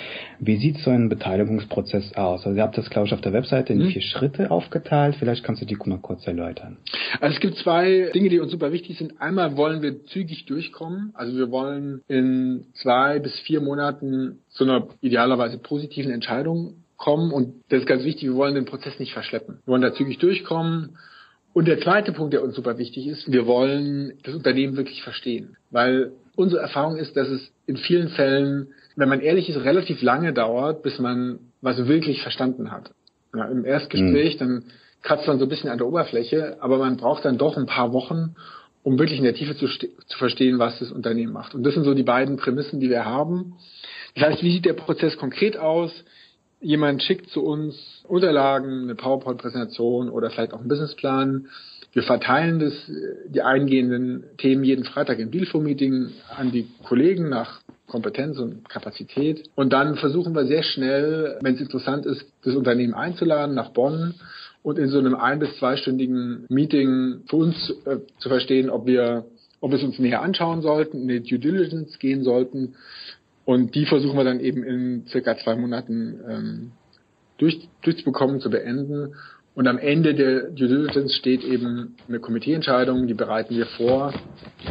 Wie 0.40 0.58
sieht 0.58 0.76
so 0.80 0.90
ein 0.90 1.08
Beteiligungsprozess 1.08 2.12
aus? 2.16 2.44
Also 2.44 2.54
ihr 2.54 2.62
habt 2.62 2.76
das, 2.76 2.90
glaube 2.90 3.06
ich, 3.06 3.14
auf 3.14 3.22
der 3.22 3.32
Webseite 3.32 3.72
in 3.72 3.78
mhm. 3.78 3.88
vier 3.88 4.02
Schritte 4.02 4.50
aufgeteilt. 4.50 5.16
Vielleicht 5.18 5.42
kannst 5.42 5.62
du 5.62 5.66
die 5.66 5.78
mal 5.86 5.98
kurz 5.98 6.26
erläutern. 6.26 6.76
Also 7.22 7.34
es 7.34 7.40
gibt 7.40 7.56
zwei 7.56 8.10
Dinge, 8.14 8.28
die 8.28 8.40
uns 8.40 8.52
super 8.52 8.72
wichtig 8.72 8.98
sind. 8.98 9.22
Einmal 9.22 9.56
wollen 9.56 9.80
wir 9.80 10.04
zügig 10.04 10.44
durchkommen. 10.44 11.12
Also 11.14 11.34
wir 11.34 11.50
wollen 11.50 12.02
in 12.08 12.66
zwei 12.74 13.20
bis 13.20 13.38
vier 13.40 13.62
Monaten 13.62 14.40
zu 14.50 14.64
einer 14.64 14.88
idealerweise 15.00 15.56
positiven 15.56 16.12
Entscheidung 16.12 16.83
kommen 17.04 17.32
und 17.32 17.62
das 17.68 17.80
ist 17.80 17.86
ganz 17.86 18.02
wichtig, 18.02 18.30
wir 18.30 18.34
wollen 18.34 18.54
den 18.54 18.64
Prozess 18.64 18.98
nicht 18.98 19.12
verschleppen. 19.12 19.58
Wir 19.66 19.72
wollen 19.72 19.82
da 19.82 19.92
zügig 19.92 20.18
durchkommen. 20.18 20.96
Und 21.52 21.68
der 21.68 21.78
zweite 21.78 22.12
Punkt, 22.12 22.32
der 22.32 22.42
uns 22.42 22.56
super 22.56 22.78
wichtig 22.78 23.06
ist, 23.06 23.30
wir 23.30 23.46
wollen 23.46 24.14
das 24.22 24.34
Unternehmen 24.34 24.76
wirklich 24.76 25.02
verstehen. 25.02 25.56
Weil 25.70 26.12
unsere 26.34 26.62
Erfahrung 26.62 26.96
ist, 26.96 27.14
dass 27.14 27.28
es 27.28 27.52
in 27.66 27.76
vielen 27.76 28.08
Fällen, 28.08 28.68
wenn 28.96 29.10
man 29.10 29.20
ehrlich 29.20 29.50
ist, 29.50 29.58
relativ 29.58 30.00
lange 30.00 30.32
dauert, 30.32 30.82
bis 30.82 30.98
man 30.98 31.40
was 31.60 31.86
wirklich 31.86 32.22
verstanden 32.22 32.72
hat. 32.72 32.90
Ja, 33.36 33.44
Im 33.44 33.66
Erstgespräch, 33.66 34.36
mhm. 34.36 34.38
dann 34.38 34.64
kratzt 35.02 35.28
man 35.28 35.38
so 35.38 35.44
ein 35.44 35.50
bisschen 35.50 35.68
an 35.68 35.78
der 35.78 35.86
Oberfläche, 35.86 36.56
aber 36.60 36.78
man 36.78 36.96
braucht 36.96 37.26
dann 37.26 37.36
doch 37.36 37.58
ein 37.58 37.66
paar 37.66 37.92
Wochen, 37.92 38.34
um 38.82 38.98
wirklich 38.98 39.18
in 39.18 39.24
der 39.24 39.34
Tiefe 39.34 39.56
zu, 39.56 39.66
zu 39.66 40.18
verstehen, 40.18 40.58
was 40.58 40.78
das 40.78 40.90
Unternehmen 40.90 41.34
macht. 41.34 41.54
Und 41.54 41.64
das 41.64 41.74
sind 41.74 41.84
so 41.84 41.92
die 41.92 42.02
beiden 42.02 42.38
Prämissen, 42.38 42.80
die 42.80 42.88
wir 42.88 43.04
haben. 43.04 43.56
Das 44.14 44.30
heißt, 44.30 44.42
wie 44.42 44.52
sieht 44.52 44.64
der 44.64 44.72
Prozess 44.72 45.18
konkret 45.18 45.58
aus? 45.58 45.92
Jemand 46.64 47.02
schickt 47.02 47.28
zu 47.30 47.44
uns 47.44 48.02
Unterlagen, 48.08 48.84
eine 48.84 48.94
PowerPoint-Präsentation 48.94 50.08
oder 50.08 50.30
vielleicht 50.30 50.52
auch 50.52 50.60
einen 50.60 50.68
Businessplan. 50.68 51.46
Wir 51.92 52.02
verteilen 52.02 52.58
das, 52.58 52.72
die 53.28 53.42
eingehenden 53.42 54.24
Themen 54.38 54.64
jeden 54.64 54.84
Freitag 54.84 55.18
im 55.20 55.30
Dealflow-Meeting 55.30 56.08
an 56.36 56.50
die 56.50 56.66
Kollegen 56.82 57.28
nach 57.28 57.60
Kompetenz 57.86 58.38
und 58.38 58.68
Kapazität. 58.68 59.48
Und 59.54 59.72
dann 59.72 59.96
versuchen 59.96 60.34
wir 60.34 60.46
sehr 60.46 60.64
schnell, 60.64 61.38
wenn 61.42 61.54
es 61.54 61.60
interessant 61.60 62.06
ist, 62.06 62.24
das 62.42 62.56
Unternehmen 62.56 62.94
einzuladen 62.94 63.54
nach 63.54 63.70
Bonn 63.70 64.14
und 64.62 64.78
in 64.78 64.88
so 64.88 64.98
einem 64.98 65.14
ein- 65.14 65.38
bis 65.38 65.56
zweistündigen 65.58 66.46
Meeting 66.48 67.20
für 67.28 67.36
uns 67.36 67.70
äh, 67.84 67.98
zu 68.18 68.28
verstehen, 68.28 68.70
ob 68.70 68.86
wir, 68.86 69.26
ob 69.60 69.70
wir 69.70 69.78
es 69.78 69.84
uns 69.84 69.98
näher 69.98 70.22
anschauen 70.22 70.62
sollten, 70.62 71.08
in 71.08 71.22
die 71.22 71.30
Due 71.30 71.38
Diligence 71.38 71.98
gehen 71.98 72.24
sollten 72.24 72.74
und 73.44 73.74
die 73.74 73.86
versuchen 73.86 74.16
wir 74.16 74.24
dann 74.24 74.40
eben 74.40 74.62
in 74.62 75.06
circa 75.06 75.36
zwei 75.36 75.56
Monaten 75.56 76.20
ähm, 76.28 76.72
durch, 77.38 77.68
durchzubekommen, 77.82 78.40
zu 78.40 78.50
beenden. 78.50 79.14
Und 79.54 79.68
am 79.68 79.78
Ende 79.78 80.14
der 80.14 80.50
Due 80.50 80.66
Diligence 80.66 81.14
steht 81.14 81.44
eben 81.44 81.94
eine 82.08 82.18
Komiteeentscheidung, 82.18 83.06
die 83.06 83.14
bereiten 83.14 83.56
wir 83.56 83.66
vor 83.66 84.12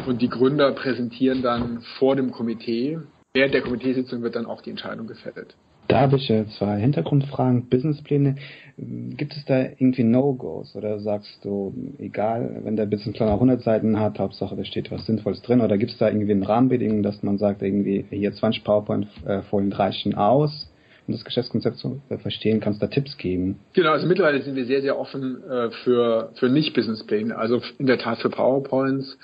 und 0.08 0.22
die 0.22 0.28
Gründer 0.28 0.72
präsentieren 0.74 1.42
dann 1.42 1.82
vor 1.98 2.16
dem 2.16 2.32
Komitee 2.32 3.00
während 3.34 3.54
der 3.54 3.62
Komiteesitzung 3.62 4.22
wird 4.22 4.36
dann 4.36 4.46
auch 4.46 4.62
die 4.62 4.70
Entscheidung 4.70 5.08
gefällt. 5.08 5.56
Da 5.94 6.00
habe 6.00 6.16
ich 6.16 6.28
äh, 6.32 6.48
zwei 6.58 6.80
Hintergrundfragen, 6.80 7.70
Businesspläne. 7.70 8.38
Gibt 8.78 9.38
es 9.38 9.46
da 9.46 9.60
irgendwie 9.62 10.04
No-Gos 10.04 10.76
oder 10.76 11.00
sagst 11.00 11.46
du, 11.46 11.72
egal, 12.00 12.62
wenn 12.64 12.76
der 12.76 12.88
Businessplan 12.88 13.30
auch 13.30 13.36
100 13.36 13.62
Seiten 13.62 14.00
hat, 14.00 14.18
Hauptsache 14.18 14.56
da 14.56 14.66
steht 14.66 14.90
was 14.90 15.06
Sinnvolles 15.06 15.44
drin 15.44 15.62
oder 15.62 15.78
gibt 15.78 15.92
es 15.92 16.00
da 16.00 16.08
irgendwie 16.08 16.32
eine 16.32 16.50
Rahmenbedingung, 16.50 17.04
dass 17.04 17.22
man 17.22 17.38
sagt, 17.38 17.62
irgendwie 17.62 18.06
hier 18.10 18.34
20 18.34 18.64
PowerPoint-Folien 18.64 19.72
reichen 19.72 20.16
aus, 20.16 20.68
um 21.06 21.14
das 21.14 21.24
Geschäftskonzept 21.24 21.78
zu 21.78 22.02
äh, 22.10 22.18
verstehen? 22.18 22.60
Kannst 22.60 22.82
du 22.82 22.88
da 22.88 22.92
Tipps 22.92 23.16
geben? 23.18 23.60
Genau, 23.74 23.92
also 23.92 24.08
mittlerweile 24.08 24.42
sind 24.42 24.56
wir 24.56 24.66
sehr, 24.66 24.82
sehr 24.82 24.98
offen 24.98 25.44
äh, 25.48 25.70
für, 25.84 26.32
für 26.40 26.50
Nicht-Businesspläne, 26.50 27.38
also 27.38 27.62
in 27.78 27.86
der 27.86 28.00
Tat 28.00 28.18
für 28.18 28.32
PowerPoints 28.32 29.16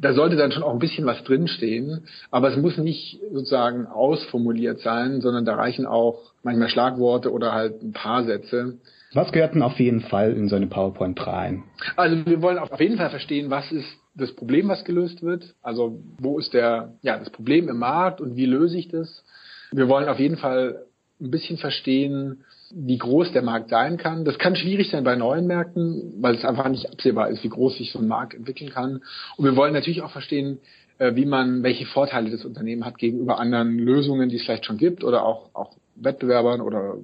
da 0.00 0.14
sollte 0.14 0.36
dann 0.36 0.50
schon 0.50 0.62
auch 0.62 0.72
ein 0.72 0.78
bisschen 0.78 1.04
was 1.04 1.22
drinstehen, 1.24 2.06
aber 2.30 2.48
es 2.48 2.56
muss 2.56 2.78
nicht 2.78 3.20
sozusagen 3.32 3.86
ausformuliert 3.86 4.80
sein, 4.80 5.20
sondern 5.20 5.44
da 5.44 5.54
reichen 5.54 5.86
auch 5.86 6.32
manchmal 6.42 6.68
Schlagworte 6.68 7.30
oder 7.32 7.52
halt 7.52 7.82
ein 7.82 7.92
paar 7.92 8.24
Sätze. 8.24 8.78
Was 9.12 9.32
gehört 9.32 9.54
denn 9.54 9.62
auf 9.62 9.78
jeden 9.78 10.00
Fall 10.00 10.32
in 10.32 10.48
so 10.48 10.56
eine 10.56 10.68
PowerPoint 10.68 11.26
rein? 11.26 11.64
Also 11.96 12.24
wir 12.24 12.40
wollen 12.40 12.58
auf 12.58 12.80
jeden 12.80 12.96
Fall 12.96 13.10
verstehen, 13.10 13.50
was 13.50 13.70
ist 13.72 13.88
das 14.14 14.32
Problem, 14.34 14.68
was 14.68 14.84
gelöst 14.84 15.22
wird. 15.22 15.54
Also 15.62 16.00
wo 16.18 16.38
ist 16.38 16.54
der, 16.54 16.94
ja, 17.02 17.18
das 17.18 17.30
Problem 17.30 17.68
im 17.68 17.78
Markt 17.78 18.20
und 18.20 18.36
wie 18.36 18.46
löse 18.46 18.78
ich 18.78 18.88
das? 18.88 19.24
Wir 19.72 19.88
wollen 19.88 20.08
auf 20.08 20.18
jeden 20.18 20.36
Fall 20.36 20.86
ein 21.20 21.30
bisschen 21.30 21.58
verstehen, 21.58 22.44
wie 22.72 22.98
groß 22.98 23.32
der 23.32 23.42
Markt 23.42 23.70
sein 23.70 23.96
kann. 23.96 24.24
Das 24.24 24.38
kann 24.38 24.56
schwierig 24.56 24.90
sein 24.90 25.04
bei 25.04 25.16
neuen 25.16 25.46
Märkten, 25.46 26.14
weil 26.20 26.36
es 26.36 26.44
einfach 26.44 26.68
nicht 26.68 26.90
absehbar 26.90 27.28
ist, 27.30 27.42
wie 27.42 27.48
groß 27.48 27.76
sich 27.76 27.92
so 27.92 27.98
ein 27.98 28.08
Markt 28.08 28.34
entwickeln 28.34 28.70
kann. 28.70 29.02
Und 29.36 29.44
wir 29.44 29.56
wollen 29.56 29.72
natürlich 29.72 30.02
auch 30.02 30.12
verstehen, 30.12 30.60
äh, 30.98 31.14
wie 31.16 31.26
man, 31.26 31.62
welche 31.62 31.86
Vorteile 31.86 32.30
das 32.30 32.44
Unternehmen 32.44 32.84
hat 32.84 32.98
gegenüber 32.98 33.38
anderen 33.38 33.78
Lösungen, 33.78 34.28
die 34.28 34.36
es 34.36 34.44
vielleicht 34.44 34.66
schon 34.66 34.76
gibt 34.76 35.02
oder 35.02 35.24
auch, 35.24 35.50
auch 35.54 35.72
Wettbewerbern 35.96 36.60
oder 36.60 36.96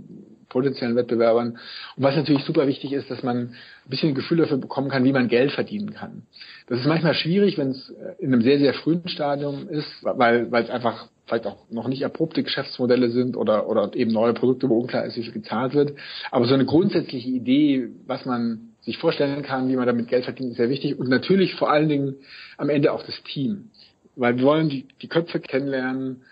potenziellen 0.48 0.96
Wettbewerbern. 0.96 1.58
Und 1.96 2.02
was 2.02 2.16
natürlich 2.16 2.44
super 2.44 2.66
wichtig 2.66 2.92
ist, 2.92 3.10
dass 3.10 3.22
man 3.22 3.36
ein 3.36 3.90
bisschen 3.90 4.10
ein 4.10 4.14
Gefühl 4.14 4.38
dafür 4.38 4.58
bekommen 4.58 4.88
kann, 4.88 5.04
wie 5.04 5.12
man 5.12 5.28
Geld 5.28 5.52
verdienen 5.52 5.92
kann. 5.92 6.22
Das 6.66 6.80
ist 6.80 6.86
manchmal 6.86 7.14
schwierig, 7.14 7.58
wenn 7.58 7.70
es 7.70 7.90
äh, 7.90 8.14
in 8.18 8.32
einem 8.32 8.42
sehr, 8.42 8.58
sehr 8.58 8.74
frühen 8.74 9.08
Stadium 9.08 9.68
ist, 9.68 9.88
weil, 10.02 10.50
weil 10.50 10.64
es 10.64 10.70
einfach 10.70 11.08
vielleicht 11.26 11.46
auch 11.46 11.56
noch 11.70 11.88
nicht 11.88 12.02
erprobte 12.02 12.42
Geschäftsmodelle 12.42 13.10
sind 13.10 13.36
oder, 13.36 13.68
oder 13.68 13.94
eben 13.94 14.12
neue 14.12 14.32
Produkte, 14.32 14.68
wo 14.68 14.78
unklar 14.78 15.04
ist, 15.04 15.16
wie 15.16 15.22
viel 15.22 15.32
gezahlt 15.32 15.74
wird. 15.74 15.94
Aber 16.30 16.46
so 16.46 16.54
eine 16.54 16.64
grundsätzliche 16.64 17.28
Idee, 17.28 17.88
was 18.06 18.24
man 18.24 18.70
sich 18.82 18.98
vorstellen 18.98 19.42
kann, 19.42 19.68
wie 19.68 19.76
man 19.76 19.86
damit 19.86 20.08
Geld 20.08 20.24
verdient, 20.24 20.52
ist 20.52 20.56
sehr 20.56 20.70
wichtig. 20.70 20.98
Und 20.98 21.08
natürlich 21.08 21.56
vor 21.56 21.70
allen 21.70 21.88
Dingen 21.88 22.14
am 22.56 22.70
Ende 22.70 22.92
auch 22.92 23.02
das 23.02 23.20
Team. 23.24 23.70
Weil 24.14 24.38
wir 24.38 24.44
wollen 24.44 24.68
die, 24.68 24.86
die 25.02 25.08
Köpfe 25.08 25.40
kennenlernen. 25.40 26.22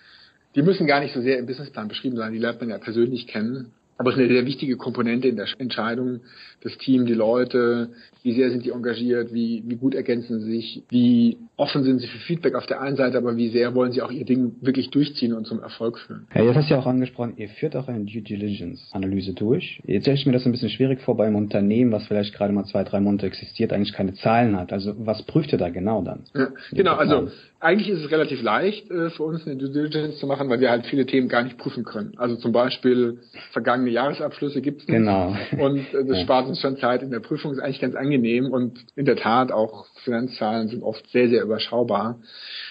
Die 0.54 0.62
müssen 0.62 0.87
gar 0.87 1.00
nicht 1.00 1.12
so 1.12 1.21
sehr 1.21 1.38
im 1.38 1.47
Businessplan 1.47 1.88
beschrieben 1.88 2.16
sein, 2.16 2.33
die 2.33 2.38
lernt 2.38 2.61
man 2.61 2.71
ja 2.71 2.78
persönlich 2.78 3.26
kennen. 3.26 3.73
Aber 3.97 4.11
es 4.11 4.17
ist 4.17 4.23
eine 4.23 4.33
sehr 4.33 4.47
wichtige 4.47 4.77
Komponente 4.77 5.29
in 5.29 5.37
der 5.37 5.47
Entscheidung, 5.59 6.21
das 6.63 6.77
Team, 6.79 7.07
die 7.07 7.15
Leute, 7.15 7.91
wie 8.23 8.33
sehr 8.33 8.51
sind 8.51 8.65
die 8.65 8.71
engagiert, 8.71 9.33
wie, 9.33 9.63
wie 9.67 9.77
gut 9.77 9.95
ergänzen 9.95 10.41
sie 10.41 10.51
sich, 10.51 10.83
wie 10.89 11.37
offen 11.57 11.85
sind 11.85 12.01
sie 12.01 12.07
für 12.07 12.19
Feedback 12.19 12.55
auf 12.55 12.67
der 12.67 12.81
einen 12.81 12.97
Seite, 12.97 13.19
aber 13.19 13.37
wie 13.37 13.51
sehr 13.51 13.75
wollen 13.75 13.93
sie 13.93 14.03
auch 14.03 14.11
ihr 14.11 14.25
Ding 14.25 14.57
wirklich 14.63 14.91
durchziehen 14.91 15.35
und 15.35 15.47
zum 15.47 15.61
Erfolg 15.61 15.99
führen. 15.99 16.27
Ja, 16.35 16.43
jetzt 16.43 16.57
hast 16.57 16.71
du 16.71 16.75
ja 16.75 16.81
auch 16.81 16.87
angesprochen, 16.87 17.35
ihr 17.37 17.49
führt 17.51 17.77
auch 17.77 17.87
eine 17.87 18.05
Due 18.05 18.23
Diligence-Analyse 18.23 19.35
durch. 19.35 19.81
Jetzt 19.87 20.05
stelle 20.05 20.17
ich 20.17 20.27
mir 20.27 20.33
das 20.33 20.47
ein 20.47 20.53
bisschen 20.53 20.71
schwierig 20.71 21.01
vor 21.03 21.17
bei 21.17 21.27
einem 21.27 21.37
Unternehmen, 21.37 21.93
was 21.93 22.07
vielleicht 22.07 22.35
gerade 22.35 22.53
mal 22.53 22.65
zwei, 22.65 22.83
drei 22.83 23.01
Monate 23.01 23.27
existiert, 23.27 23.73
eigentlich 23.73 23.93
keine 23.93 24.15
Zahlen 24.15 24.57
hat. 24.57 24.73
Also 24.73 24.95
was 24.99 25.23
prüft 25.23 25.53
ihr 25.53 25.59
da 25.59 25.69
genau 25.69 26.03
dann? 26.03 26.25
Ja, 26.35 26.49
genau, 26.73 26.95
also 26.97 27.31
eigentlich 27.64 27.88
ist 27.88 28.04
es 28.04 28.11
relativ 28.11 28.42
leicht 28.42 28.90
äh, 28.90 29.09
für 29.09 29.23
uns 29.23 29.47
eine 29.47 29.56
Due 29.56 29.71
Diligence 29.71 30.18
zu 30.18 30.26
machen, 30.26 30.50
weil 30.50 30.61
wir 30.61 30.71
halt 30.71 30.87
viele 30.87 31.06
Themen 31.06 31.28
gar 31.28 31.42
nicht 31.42 31.56
prüfen 31.56 31.83
können. 31.83 32.12
Also 32.18 32.37
zum 32.37 32.52
Beispiel 32.52 33.21
vergangene 33.52 33.90
Jahresabschlüsse 33.90 34.61
gibt 34.61 34.83
es 34.83 34.88
nicht. 34.88 34.99
Genau. 34.99 35.35
Und 35.59 35.78
äh, 35.94 36.04
das 36.04 36.18
ja. 36.18 36.25
spart 36.25 36.47
uns 36.47 36.61
schon 36.61 36.76
Zeit 36.76 37.02
in 37.02 37.11
der 37.11 37.21
Prüfung, 37.21 37.52
ist 37.52 37.61
eigentlich 37.61 37.80
ganz 37.80 37.94
angenehm 37.94 38.52
und 38.52 38.85
in 38.97 39.06
der 39.06 39.16
Tat 39.16 39.50
auch 39.50 39.87
Finanzzahlen 40.04 40.68
sind 40.68 40.83
oft 40.83 41.09
sehr, 41.11 41.30
sehr 41.30 41.42
überschaubar. 41.42 42.21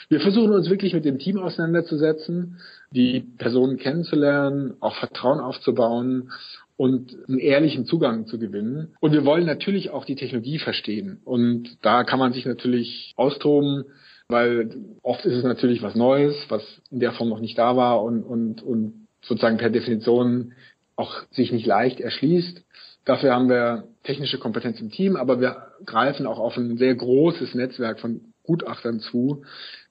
Wir 0.10 0.20
versuchen 0.20 0.52
uns 0.52 0.70
wirklich 0.70 0.94
mit 0.94 1.06
dem 1.06 1.18
Team 1.18 1.40
auseinanderzusetzen, 1.40 2.60
die 2.92 3.22
Personen 3.40 3.78
kennenzulernen, 3.78 4.76
auch 4.80 4.96
Vertrauen 4.98 5.40
aufzubauen 5.40 6.30
und 6.78 7.18
einen 7.28 7.40
ehrlichen 7.40 7.86
Zugang 7.86 8.28
zu 8.28 8.38
gewinnen. 8.38 8.90
Und 9.00 9.12
wir 9.12 9.26
wollen 9.26 9.48
natürlich 9.48 9.90
auch 9.90 10.06
die 10.06 10.16
Technologie 10.16 10.60
verstehen. 10.60 11.20
Und 11.26 11.78
da 11.82 12.04
kann 12.04 12.20
man 12.20 12.34
sich 12.34 12.46
natürlich 12.46 13.14
austoben, 13.16 13.86
weil 14.34 14.76
oft 15.02 15.26
ist 15.26 15.36
es 15.36 15.44
natürlich 15.44 15.82
was 15.82 15.96
Neues, 15.96 16.36
was 16.50 16.62
in 16.92 17.00
der 17.00 17.14
Form 17.14 17.30
noch 17.30 17.40
nicht 17.40 17.58
da 17.58 17.78
war 17.78 18.04
und, 18.04 18.24
und, 18.24 18.62
und 18.62 19.08
sozusagen 19.22 19.58
per 19.58 19.70
Definition 19.70 20.54
auch 20.98 21.24
sich 21.32 21.52
nicht 21.52 21.66
leicht 21.66 22.02
erschließt. 22.02 22.62
Dafür 23.06 23.34
haben 23.34 23.50
wir 23.50 23.86
technische 24.04 24.38
Kompetenz 24.38 24.80
im 24.82 24.92
Team, 24.92 25.16
aber 25.16 25.40
wir 25.40 25.68
greifen 25.86 26.28
auch 26.28 26.40
auf 26.40 26.58
ein 26.58 26.78
sehr 26.78 26.96
großes 26.96 27.56
Netzwerk 27.56 28.00
von 28.00 28.34
Gutachtern 28.44 29.00
zu, 29.00 29.44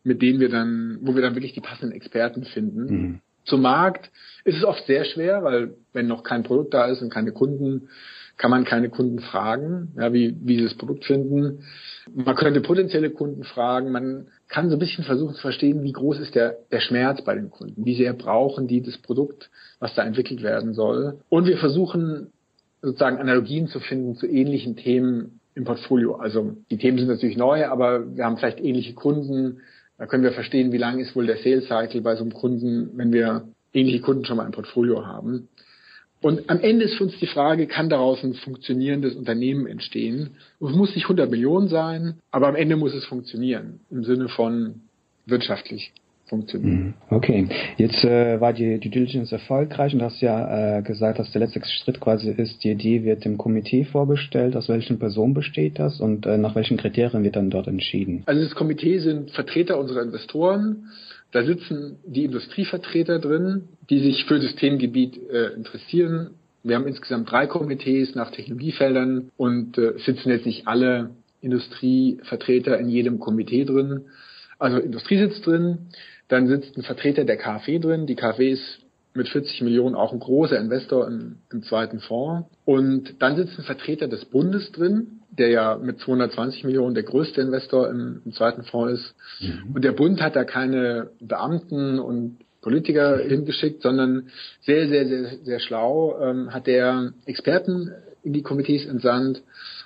mit 0.04 0.20
denen 0.20 0.40
wir 0.40 0.48
dann, 0.48 0.98
wo 1.00 1.14
wir 1.14 1.22
dann 1.22 1.34
wirklich 1.34 1.54
die 1.54 1.60
passenden 1.60 1.94
Experten 1.94 2.44
finden. 2.44 2.84
Mhm. 2.84 3.20
Zum 3.44 3.62
Markt 3.62 4.10
ist 4.44 4.56
es 4.56 4.64
oft 4.64 4.86
sehr 4.86 5.04
schwer, 5.04 5.42
weil 5.42 5.74
wenn 5.92 6.06
noch 6.06 6.22
kein 6.22 6.42
Produkt 6.42 6.74
da 6.74 6.86
ist 6.86 7.02
und 7.02 7.10
keine 7.10 7.32
Kunden, 7.32 7.88
kann 8.42 8.50
man 8.50 8.64
keine 8.64 8.90
Kunden 8.90 9.20
fragen, 9.20 9.92
ja, 9.96 10.12
wie, 10.12 10.36
wie 10.42 10.56
sie 10.56 10.64
das 10.64 10.74
Produkt 10.74 11.04
finden. 11.04 11.62
Man 12.12 12.34
könnte 12.34 12.60
potenzielle 12.60 13.10
Kunden 13.10 13.44
fragen. 13.44 13.92
Man 13.92 14.26
kann 14.48 14.68
so 14.68 14.74
ein 14.74 14.80
bisschen 14.80 15.04
versuchen 15.04 15.36
zu 15.36 15.40
verstehen, 15.40 15.84
wie 15.84 15.92
groß 15.92 16.18
ist 16.18 16.34
der, 16.34 16.56
der 16.72 16.80
Schmerz 16.80 17.22
bei 17.22 17.36
den 17.36 17.50
Kunden? 17.50 17.84
Wie 17.84 17.94
sehr 17.94 18.14
brauchen 18.14 18.66
die 18.66 18.82
das 18.82 18.98
Produkt, 18.98 19.48
was 19.78 19.94
da 19.94 20.02
entwickelt 20.02 20.42
werden 20.42 20.74
soll? 20.74 21.20
Und 21.28 21.46
wir 21.46 21.56
versuchen 21.56 22.32
sozusagen 22.80 23.18
Analogien 23.18 23.68
zu 23.68 23.78
finden 23.78 24.16
zu 24.16 24.26
ähnlichen 24.26 24.74
Themen 24.74 25.38
im 25.54 25.62
Portfolio. 25.62 26.16
Also 26.16 26.56
die 26.68 26.78
Themen 26.78 26.98
sind 26.98 27.06
natürlich 27.06 27.36
neu, 27.36 27.66
aber 27.66 28.16
wir 28.16 28.24
haben 28.24 28.38
vielleicht 28.38 28.58
ähnliche 28.58 28.94
Kunden. 28.94 29.60
Da 29.98 30.06
können 30.06 30.24
wir 30.24 30.32
verstehen, 30.32 30.72
wie 30.72 30.78
lang 30.78 30.98
ist 30.98 31.14
wohl 31.14 31.26
der 31.26 31.36
Sales 31.36 31.68
Cycle 31.68 32.00
bei 32.00 32.16
so 32.16 32.22
einem 32.22 32.32
Kunden, 32.32 32.90
wenn 32.96 33.12
wir 33.12 33.44
ähnliche 33.72 34.00
Kunden 34.00 34.24
schon 34.24 34.36
mal 34.36 34.46
im 34.46 34.52
Portfolio 34.52 35.06
haben. 35.06 35.46
Und 36.22 36.48
am 36.48 36.60
Ende 36.60 36.84
ist 36.84 36.94
für 36.94 37.04
uns 37.04 37.18
die 37.18 37.26
Frage, 37.26 37.66
kann 37.66 37.90
daraus 37.90 38.22
ein 38.22 38.34
funktionierendes 38.34 39.14
Unternehmen 39.16 39.66
entstehen? 39.66 40.30
Und 40.60 40.70
es 40.70 40.76
muss 40.76 40.94
nicht 40.94 41.04
100 41.04 41.30
Millionen 41.30 41.68
sein, 41.68 42.14
aber 42.30 42.48
am 42.48 42.56
Ende 42.56 42.76
muss 42.76 42.94
es 42.94 43.04
funktionieren 43.04 43.80
im 43.90 44.04
Sinne 44.04 44.28
von 44.28 44.82
wirtschaftlich 45.26 45.92
funktionieren. 46.32 46.94
Mhm. 47.10 47.16
Okay, 47.16 47.48
jetzt 47.76 48.04
äh, 48.04 48.40
war 48.40 48.54
die 48.54 48.78
Due 48.78 48.90
Diligence 48.90 49.32
erfolgreich 49.32 49.92
und 49.92 50.02
hast 50.02 50.22
ja 50.22 50.78
äh, 50.78 50.82
gesagt, 50.82 51.18
dass 51.18 51.30
der 51.32 51.42
letzte 51.42 51.60
Schritt 51.64 52.00
quasi 52.00 52.30
ist, 52.30 52.64
die 52.64 52.70
Idee 52.70 53.04
wird 53.04 53.24
dem 53.24 53.36
Komitee 53.36 53.84
vorgestellt. 53.84 54.56
Aus 54.56 54.68
welchen 54.70 54.98
Personen 54.98 55.34
besteht 55.34 55.78
das 55.78 56.00
und 56.00 56.24
äh, 56.24 56.38
nach 56.38 56.54
welchen 56.54 56.78
Kriterien 56.78 57.22
wird 57.22 57.36
dann 57.36 57.50
dort 57.50 57.66
entschieden? 57.66 58.22
Also 58.24 58.42
das 58.42 58.54
Komitee 58.54 58.98
sind 59.00 59.30
Vertreter 59.32 59.78
unserer 59.78 60.02
Investoren 60.02 60.88
da 61.32 61.42
sitzen 61.44 61.98
die 62.04 62.24
Industrievertreter 62.24 63.18
drin, 63.18 63.68
die 63.90 64.00
sich 64.00 64.26
für 64.26 64.38
das 64.38 64.54
Themengebiet 64.56 65.18
äh, 65.30 65.54
interessieren. 65.54 66.30
Wir 66.62 66.76
haben 66.76 66.86
insgesamt 66.86 67.30
drei 67.30 67.46
Komitees 67.46 68.14
nach 68.14 68.30
Technologiefeldern 68.30 69.30
und 69.36 69.78
äh, 69.78 69.94
sitzen 69.98 70.30
jetzt 70.30 70.46
nicht 70.46 70.68
alle 70.68 71.10
Industrievertreter 71.40 72.78
in 72.78 72.88
jedem 72.88 73.18
Komitee 73.18 73.64
drin. 73.64 74.02
Also 74.58 74.78
Industrie 74.78 75.18
sitzt 75.18 75.44
drin, 75.44 75.78
dann 76.28 76.46
sitzt 76.46 76.76
ein 76.76 76.82
Vertreter 76.82 77.24
der 77.24 77.38
KfW 77.38 77.78
drin. 77.78 78.06
Die 78.06 78.14
KfW 78.14 78.52
ist 78.52 78.81
mit 79.14 79.28
40 79.28 79.62
Millionen 79.62 79.94
auch 79.94 80.12
ein 80.12 80.20
großer 80.20 80.58
Investor 80.58 81.06
im, 81.06 81.36
im 81.50 81.62
zweiten 81.62 82.00
Fonds. 82.00 82.48
Und 82.64 83.22
dann 83.22 83.36
sitzt 83.36 83.58
ein 83.58 83.64
Vertreter 83.64 84.08
des 84.08 84.24
Bundes 84.24 84.72
drin, 84.72 85.20
der 85.30 85.48
ja 85.48 85.78
mit 85.78 85.98
220 86.00 86.64
Millionen 86.64 86.94
der 86.94 87.04
größte 87.04 87.40
Investor 87.40 87.88
im, 87.90 88.22
im 88.24 88.32
zweiten 88.32 88.64
Fonds 88.64 89.00
ist. 89.00 89.14
Mhm. 89.40 89.74
Und 89.74 89.84
der 89.84 89.92
Bund 89.92 90.20
hat 90.20 90.36
da 90.36 90.44
keine 90.44 91.10
Beamten 91.20 91.98
und 91.98 92.38
Politiker 92.60 93.18
hingeschickt, 93.18 93.82
sondern 93.82 94.30
sehr, 94.60 94.88
sehr, 94.88 95.06
sehr, 95.06 95.24
sehr 95.42 95.60
schlau 95.60 96.18
ähm, 96.20 96.54
hat 96.54 96.66
der 96.66 97.12
Experten 97.26 97.90
in 98.22 98.32
die 98.32 98.42
Komitees 98.42 98.86
entsandt. 98.86 99.42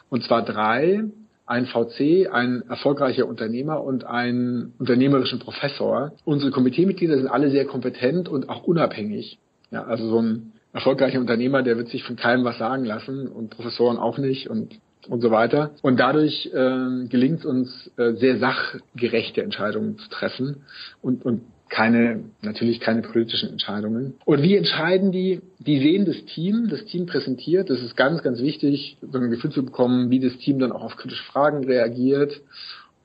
Und 0.09 0.23
zwar 0.25 0.45
drei. 0.45 1.05
Ein 1.47 1.67
VC, 1.67 2.29
ein 2.31 2.65
erfolgreicher 2.69 3.27
Unternehmer 3.27 3.83
und 3.83 4.05
einen 4.05 4.75
unternehmerischen 4.79 5.39
Professor. 5.39 6.13
Unsere 6.25 6.51
Komiteemitglieder 6.51 7.17
sind 7.17 7.29
alle 7.29 7.51
sehr 7.51 7.67
kompetent 7.67 8.29
und 8.29 8.49
auch 8.49 8.65
unabhängig. 8.65 9.39
Ja, 9.71 9.85
also 9.85 10.09
so 10.09 10.21
ein 10.21 10.53
erfolgreicher 10.73 11.21
Unternehmer, 11.21 11.63
der 11.63 11.77
wird 11.77 11.89
sich 11.89 12.05
von 12.05 12.17
keinem 12.17 12.45
was 12.45 12.59
sagen 12.59 12.85
lassen 12.85 13.29
und 13.29 13.51
Professoren 13.51 13.97
auch 13.97 14.19
nicht 14.19 14.51
und 14.51 14.79
und 15.09 15.21
so 15.21 15.31
weiter. 15.31 15.71
Und 15.83 15.99
dadurch 16.01 16.51
äh, 16.53 17.07
gelingt 17.09 17.41
es 17.41 17.45
uns, 17.45 17.91
äh, 17.97 18.15
sehr 18.15 18.39
sachgerechte 18.39 19.43
Entscheidungen 19.43 19.99
zu 19.99 20.09
treffen 20.09 20.65
und, 21.03 21.25
und 21.25 21.43
keine, 21.69 22.25
natürlich 22.43 22.81
keine 22.81 23.03
politischen 23.03 23.51
Entscheidungen. 23.51 24.15
Und 24.25 24.43
wie 24.43 24.57
entscheiden 24.57 25.13
die? 25.13 25.41
Die 25.59 25.79
sehen 25.79 26.05
das 26.05 26.25
Team, 26.27 26.69
das 26.69 26.85
Team 26.85 27.07
präsentiert. 27.07 27.71
Das 27.71 27.81
ist 27.81 27.97
ganz, 27.97 28.23
ganz 28.23 28.41
wichtig, 28.41 28.99
so 29.01 29.19
ein 29.19 29.31
Gefühl 29.31 29.51
zu 29.51 29.65
bekommen, 29.65 30.11
wie 30.11 30.21
das 30.21 30.37
Team 30.39 30.59
dann 30.59 30.73
auch 30.73 30.83
auf 30.83 30.97
kritische 30.97 31.25
Fragen 31.25 31.65
reagiert. 31.65 32.41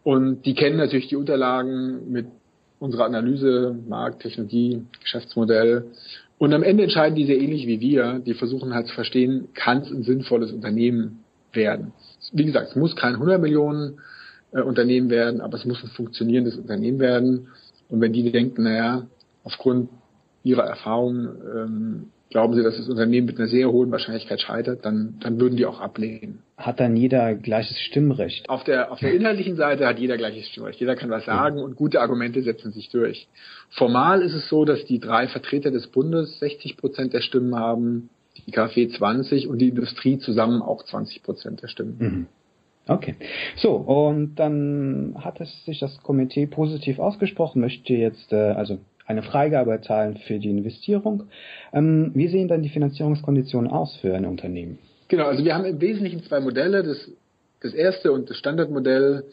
Und 0.04 0.46
die 0.46 0.54
kennen 0.54 0.78
natürlich 0.78 1.08
die 1.08 1.16
Unterlagen 1.16 2.12
mit 2.12 2.28
unsere 2.80 3.06
Analyse, 3.06 3.76
Markt, 3.88 4.22
Technologie, 4.22 4.84
Geschäftsmodell. 5.02 5.86
Und 6.38 6.54
am 6.54 6.64
Ende 6.64 6.84
entscheiden 6.84 7.16
die 7.16 7.26
sehr 7.26 7.40
ähnlich 7.40 7.68
wie 7.68 7.80
wir. 7.80 8.20
Die 8.26 8.34
versuchen 8.34 8.74
halt 8.74 8.88
zu 8.88 8.96
verstehen, 8.96 9.50
kann 9.54 9.82
es 9.82 9.92
ein 9.92 10.04
sinnvolles 10.04 10.52
Unternehmen 10.52 11.24
werden. 11.54 11.94
Wie 12.32 12.46
gesagt, 12.46 12.70
es 12.72 12.76
muss 12.76 12.96
kein 12.96 13.14
100 13.14 13.40
Millionen 13.40 14.00
äh, 14.52 14.62
Unternehmen 14.62 15.10
werden, 15.10 15.42
aber 15.42 15.58
es 15.58 15.66
muss 15.66 15.84
ein 15.84 15.90
funktionierendes 15.90 16.56
Unternehmen 16.56 17.00
werden. 17.00 17.48
Und 17.92 18.02
wenn 18.02 18.14
die 18.14 18.32
denken, 18.32 18.64
naja, 18.64 19.06
aufgrund 19.44 19.90
ihrer 20.44 20.64
Erfahrung 20.64 21.28
ähm, 21.56 22.12
glauben 22.32 22.56
sie, 22.56 22.64
dass 22.64 22.78
das 22.78 22.90
Unternehmen 22.90 23.28
mit 23.28 23.38
einer 23.38 23.50
sehr 23.50 23.70
hohen 23.70 23.92
Wahrscheinlichkeit 23.92 24.40
scheitert, 24.40 24.86
dann, 24.86 25.18
dann 25.20 25.40
würden 25.40 25.58
die 25.58 25.66
auch 25.66 25.82
ablehnen. 25.82 26.40
Hat 26.58 26.80
dann 26.80 26.96
jeder 26.96 27.36
gleiches 27.36 27.78
Stimmrecht? 27.80 28.50
Auf 28.50 28.64
der, 28.64 28.92
auf 28.92 29.00
der 29.00 29.14
inhaltlichen 29.14 29.58
Seite 29.58 29.86
hat 29.86 30.00
jeder 30.00 30.18
gleiches 30.18 30.48
Stimmrecht. 30.48 30.80
Jeder 30.80 30.96
kann 30.96 31.10
was 31.10 31.26
sagen 31.26 31.60
und 31.60 31.76
gute 31.76 32.00
Argumente 32.00 32.42
setzen 32.42 32.72
sich 32.72 32.90
durch. 32.90 33.28
Formal 33.70 34.22
ist 34.22 34.34
es 34.34 34.48
so, 34.48 34.64
dass 34.64 34.86
die 34.86 35.00
drei 35.00 35.28
Vertreter 35.28 35.72
des 35.72 35.88
Bundes 35.88 36.40
60 36.40 36.78
Prozent 36.78 37.14
der 37.14 37.22
Stimmen 37.22 37.56
haben, 37.56 38.10
die 38.48 38.52
KfW 38.52 38.88
20 38.88 39.48
und 39.48 39.60
die 39.60 39.70
Industrie 39.70 40.18
zusammen 40.18 40.62
auch 40.62 40.84
20 40.84 41.22
Prozent 41.24 41.62
der 41.62 41.68
Stimmen. 41.68 41.98
Mhm. 42.00 42.28
Okay. 42.88 43.16
So, 43.58 43.74
und 43.74 44.36
dann 44.36 45.16
hat 45.20 45.40
es 45.40 45.66
sich 45.66 45.80
das 45.80 46.02
Komitee 46.02 46.48
positiv 46.48 47.00
ausgesprochen, 47.00 47.62
möchte 47.62 47.94
jetzt, 47.94 48.34
äh, 48.34 48.36
also 48.36 48.80
eine 49.06 49.24
Freigabe 49.24 49.72
erteilen 49.72 50.18
für 50.18 50.40
die 50.40 50.50
Investierung. 50.50 51.24
Ähm, 51.74 52.12
wie 52.16 52.28
sehen 52.28 52.48
dann 52.48 52.64
die 52.64 52.70
Finanzierungskonditionen 52.70 53.70
aus 53.70 53.96
für 53.98 54.16
ein 54.16 54.26
Unternehmen? 54.26 54.80
Genau, 55.10 55.26
also 55.26 55.44
wir 55.44 55.54
haben 55.54 55.66
im 55.66 55.82
Wesentlichen 55.82 56.24
zwei 56.24 56.40
Modelle. 56.40 56.84
Das, 56.84 56.98
das 57.62 57.74
erste 57.74 58.12
und 58.12 58.30
das 58.30 58.38
Standardmodell 58.38 59.26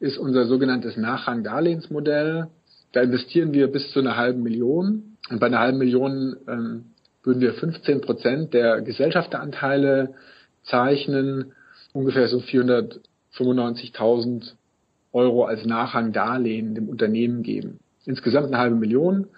ist 0.00 0.18
unser 0.18 0.46
sogenanntes 0.46 0.96
Nachrangdarlehensmodell. 0.96 2.46
Da 2.92 3.00
investieren 3.00 3.52
wir 3.52 3.66
bis 3.70 3.90
zu 3.90 4.00
einer 4.00 4.16
halben 4.16 4.42
Million. 4.42 5.16
Und 5.30 5.40
bei 5.40 5.46
einer 5.46 5.58
halben 5.58 5.78
Million 5.78 6.36
ähm, 6.46 6.84
würden 7.24 7.40
wir 7.40 7.54
15 7.54 8.00
Prozent 8.02 8.54
der 8.54 8.82
Gesellschafteranteile 8.82 10.14
zeichnen, 10.62 11.52
ungefähr 11.94 12.28
so 12.28 12.36
495.000 12.38 14.52
Euro 15.12 15.44
als 15.44 15.64
Nachrangdarlehen 15.64 16.74
dem 16.74 16.90
Unternehmen 16.90 17.42
geben. 17.42 17.80
Insgesamt 18.04 18.48
eine 18.48 18.58
halbe 18.58 18.76
Million. 18.76 19.28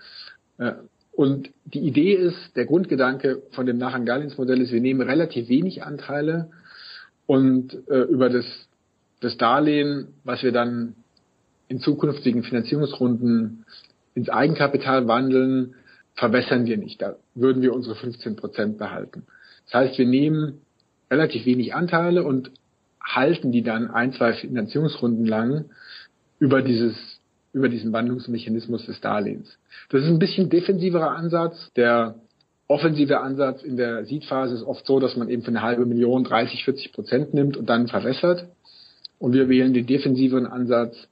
Äh, 0.58 0.72
und 1.12 1.50
die 1.64 1.78
Idee 1.80 2.14
ist, 2.14 2.56
der 2.56 2.66
Grundgedanke 2.66 3.44
von 3.52 3.66
dem 3.66 3.78
Nachrangdarlehensmodell 3.78 4.60
ist, 4.60 4.72
wir 4.72 4.80
nehmen 4.80 5.02
relativ 5.02 5.48
wenig 5.48 5.84
Anteile 5.84 6.50
und 7.26 7.76
äh, 7.88 8.00
über 8.02 8.28
das, 8.28 8.44
das 9.20 9.36
Darlehen, 9.36 10.08
was 10.24 10.42
wir 10.42 10.50
dann 10.52 10.96
in 11.68 11.78
zukünftigen 11.80 12.42
Finanzierungsrunden 12.42 13.64
ins 14.14 14.28
Eigenkapital 14.28 15.06
wandeln, 15.08 15.74
verwässern 16.14 16.66
wir 16.66 16.78
nicht. 16.78 17.02
Da 17.02 17.16
würden 17.34 17.62
wir 17.62 17.74
unsere 17.74 17.96
15 17.96 18.36
Prozent 18.36 18.78
behalten. 18.78 19.26
Das 19.66 19.74
heißt, 19.74 19.98
wir 19.98 20.06
nehmen 20.06 20.62
relativ 21.10 21.46
wenig 21.46 21.74
Anteile 21.74 22.24
und 22.24 22.50
halten 23.00 23.52
die 23.52 23.62
dann 23.62 23.90
ein, 23.90 24.12
zwei 24.12 24.32
Finanzierungsrunden 24.32 25.24
lang 25.24 25.66
über 26.38 26.62
dieses 26.62 27.16
über 27.56 27.70
diesen 27.70 27.90
Wandlungsmechanismus 27.90 28.84
des 28.84 29.00
Darlehens. 29.00 29.58
Das 29.88 30.02
ist 30.02 30.08
ein 30.08 30.18
bisschen 30.18 30.50
defensiverer 30.50 31.12
Ansatz. 31.12 31.72
Der 31.74 32.16
offensive 32.68 33.20
Ansatz 33.20 33.62
in 33.62 33.78
der 33.78 34.04
Seed-Phase 34.04 34.56
ist 34.56 34.62
oft 34.62 34.84
so, 34.86 35.00
dass 35.00 35.16
man 35.16 35.30
eben 35.30 35.40
für 35.40 35.48
eine 35.48 35.62
halbe 35.62 35.86
Million 35.86 36.22
30, 36.22 36.64
40 36.64 36.92
Prozent 36.92 37.32
nimmt 37.32 37.56
und 37.56 37.70
dann 37.70 37.88
verwässert. 37.88 38.46
Und 39.18 39.32
wir 39.32 39.48
wählen 39.48 39.72
den 39.72 39.86
defensiveren 39.86 40.46
Ansatz, 40.46 41.08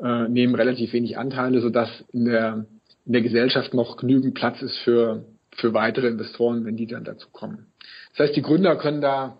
äh, 0.00 0.28
nehmen 0.28 0.54
relativ 0.54 0.94
wenig 0.94 1.18
Anteile, 1.18 1.60
sodass 1.60 1.90
in 2.10 2.24
der, 2.24 2.64
in 3.04 3.12
der 3.12 3.22
Gesellschaft 3.22 3.74
noch 3.74 3.98
genügend 3.98 4.32
Platz 4.32 4.62
ist 4.62 4.78
für, 4.78 5.24
für 5.54 5.74
weitere 5.74 6.08
Investoren, 6.08 6.64
wenn 6.64 6.76
die 6.76 6.86
dann 6.86 7.04
dazu 7.04 7.28
kommen. 7.30 7.66
Das 8.12 8.28
heißt, 8.28 8.36
die 8.36 8.42
Gründer 8.42 8.76
können 8.76 9.00
da 9.00 9.38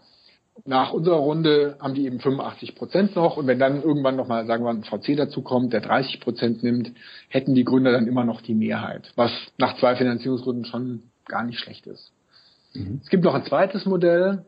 nach 0.65 0.93
unserer 0.93 1.17
Runde 1.17 1.77
haben 1.81 1.95
die 1.95 2.05
eben 2.05 2.21
85 2.21 2.75
Prozent 2.75 3.17
noch 3.17 3.37
und 3.37 3.47
wenn 3.47 3.59
dann 3.59 3.83
irgendwann 3.83 4.17
nochmal, 4.17 4.47
sagen 4.47 4.65
wir, 4.65 4.71
ein 4.71 4.85
VC 4.85 5.17
dazukommt, 5.17 5.73
der 5.73 5.81
30 5.81 6.21
Prozent 6.21 6.63
nimmt, 6.63 6.93
hätten 7.29 7.55
die 7.55 7.65
Gründer 7.65 7.91
dann 7.91 8.07
immer 8.07 8.25
noch 8.25 8.43
die 8.43 8.55
Mehrheit, 8.55 9.13
was 9.17 9.33
nach 9.59 9.79
zwei 9.79 9.97
Finanzierungsrunden 9.97 10.67
schon 10.67 11.03
gar 11.27 11.45
nicht 11.45 11.59
schlecht 11.59 11.87
ist. 11.87 12.13
Mhm. 12.75 13.01
Es 13.03 13.09
gibt 13.09 13.25
noch 13.25 13.35
ein 13.35 13.45
zweites 13.45 13.87
Modell 13.87 14.45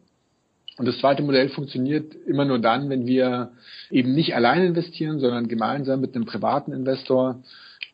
und 0.77 0.87
das 0.87 0.99
zweite 0.99 1.23
Modell 1.23 1.49
funktioniert 1.49 2.15
immer 2.27 2.45
nur 2.45 2.59
dann, 2.59 2.91
wenn 2.91 3.07
wir 3.07 3.53
eben 3.91 4.15
nicht 4.15 4.35
allein 4.35 4.65
investieren, 4.65 5.21
sondern 5.21 5.49
gemeinsam 5.49 6.01
mit 6.01 6.15
einem 6.15 6.27
privaten 6.27 6.73
Investor. 6.73 7.43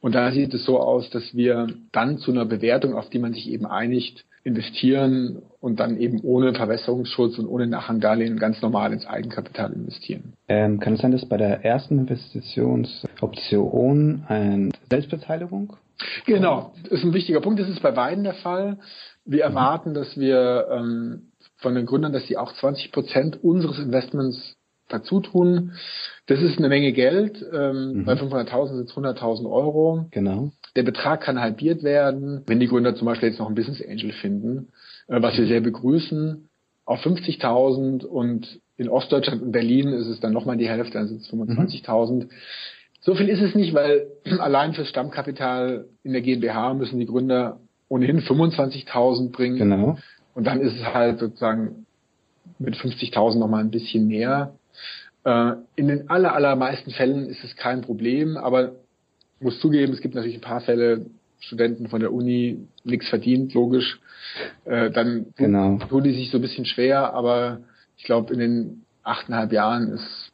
Und 0.01 0.15
da 0.15 0.33
sieht 0.33 0.55
es 0.55 0.65
so 0.65 0.81
aus, 0.81 1.11
dass 1.11 1.35
wir 1.35 1.67
dann 1.93 2.19
zu 2.19 2.31
einer 2.33 2.47
Bewertung, 2.47 2.95
auf 2.95 3.11
die 3.11 3.19
man 3.19 3.35
sich 3.35 3.51
eben 3.51 3.67
einigt, 3.67 4.25
investieren 4.43 5.43
und 5.61 5.81
dann 5.81 5.99
eben 5.99 6.21
ohne 6.23 6.55
Verwässerungsschutz 6.55 7.39
und 7.39 7.47
ohne 7.47 7.67
Nachrangdarlehen 7.67 8.39
ganz 8.39 8.63
normal 8.63 8.93
ins 8.93 9.07
Eigenkapital 9.07 9.73
investieren. 9.73 10.35
Ähm, 10.49 10.81
kann 10.81 10.95
es 10.95 11.01
sein, 11.01 11.13
dass 11.13 11.27
bei 11.27 11.37
der 11.37 11.65
ersten 11.65 11.99
Investitionsoption 11.99 14.25
eine 14.29 14.71
Selbstbeteiligung? 14.89 15.77
Genau, 16.25 16.73
das 16.85 16.93
ist 16.93 17.05
ein 17.05 17.13
wichtiger 17.13 17.41
Punkt. 17.41 17.61
Das 17.61 17.69
ist 17.69 17.83
bei 17.83 17.91
beiden 17.91 18.25
der 18.25 18.35
Fall. 18.35 18.79
Wir 19.27 19.47
mhm. 19.47 19.57
erwarten, 19.57 19.95
dass 19.95 20.19
wir 20.19 20.69
ähm, 20.71 21.33
von 21.59 21.75
den 21.75 21.85
Gründern, 21.85 22.13
dass 22.13 22.27
sie 22.27 22.39
auch 22.39 22.55
20 22.55 22.93
Prozent 22.93 23.45
unseres 23.45 23.79
Investments 23.79 24.57
dazu 24.89 25.21
tun. 25.21 25.73
Das 26.27 26.41
ist 26.41 26.59
eine 26.59 26.69
Menge 26.69 26.93
Geld. 26.93 27.45
Ähm, 27.53 27.93
mhm. 27.93 28.05
Bei 28.05 28.15
500.000 28.15 28.77
sind 28.77 28.91
es 28.91 28.97
100.000 28.97 29.51
Euro. 29.51 30.07
Genau. 30.11 30.53
Der 30.77 30.83
Betrag 30.83 31.23
kann 31.23 31.41
halbiert 31.41 31.83
werden, 31.83 32.43
wenn 32.47 32.61
die 32.61 32.69
Gründer 32.69 32.95
zum 32.95 33.07
Beispiel 33.07 33.31
jetzt 33.31 33.39
noch 33.39 33.47
einen 33.47 33.55
Business 33.55 33.83
Angel 33.83 34.13
finden, 34.13 34.69
äh, 35.09 35.21
was 35.21 35.37
wir 35.37 35.47
sehr 35.47 35.61
begrüßen, 35.61 36.49
auf 36.85 37.05
50.000 37.05 38.05
und 38.05 38.61
in 38.77 38.89
Ostdeutschland 38.89 39.43
und 39.43 39.53
Berlin 39.53 39.89
ist 39.89 40.07
es 40.07 40.21
dann 40.21 40.33
nochmal 40.33 40.57
die 40.57 40.69
Hälfte, 40.69 40.95
dann 40.95 41.09
sind 41.09 41.21
es 41.21 41.31
25.000. 41.31 42.25
Mhm. 42.25 42.31
So 43.01 43.15
viel 43.15 43.29
ist 43.29 43.41
es 43.41 43.55
nicht, 43.55 43.75
weil 43.75 44.07
allein 44.39 44.75
fürs 44.75 44.89
Stammkapital 44.89 45.87
in 46.03 46.13
der 46.13 46.23
GmbH 46.23 46.75
müssen 46.75 46.99
die 46.99 47.07
Gründer 47.07 47.61
ohnehin 47.89 48.21
25.000 48.21 49.31
bringen. 49.33 49.59
Genau. 49.59 49.99
Und 50.35 50.47
dann 50.47 50.61
ist 50.61 50.77
es 50.77 50.85
halt 50.85 51.19
sozusagen 51.19 51.87
mit 52.59 52.75
50.000 52.75 53.39
nochmal 53.39 53.63
ein 53.63 53.71
bisschen 53.71 54.07
mehr. 54.07 54.55
Äh, 55.25 55.53
in 55.77 55.89
den 55.89 56.09
aller, 56.09 56.35
allermeisten 56.35 56.91
Fällen 56.93 57.27
ist 57.27 57.45
es 57.45 57.57
kein 57.57 57.83
Problem, 57.83 58.37
aber 58.37 58.73
muss 59.41 59.59
zugeben, 59.61 59.93
es 59.93 60.01
gibt 60.01 60.15
natürlich 60.15 60.37
ein 60.37 60.43
paar 60.43 60.61
Fälle, 60.61 61.07
Studenten 61.41 61.89
von 61.89 62.01
der 62.01 62.13
Uni 62.13 62.67
nichts 62.85 63.09
verdient, 63.09 63.55
logisch. 63.55 63.99
Äh, 64.67 64.91
dann 64.91 65.27
genau. 65.37 65.79
tun 65.79 66.05
die 66.05 66.13
sich 66.13 66.31
so 66.31 66.39
ein 66.39 66.43
bisschen 66.43 66.67
schwer, 66.67 67.15
aber 67.15 67.61
ich 67.97 68.05
glaube, 68.05 68.33
in 68.33 68.39
den 68.39 68.85
achteinhalb 69.03 69.53
Jahren 69.53 69.89
ist, 69.93 70.33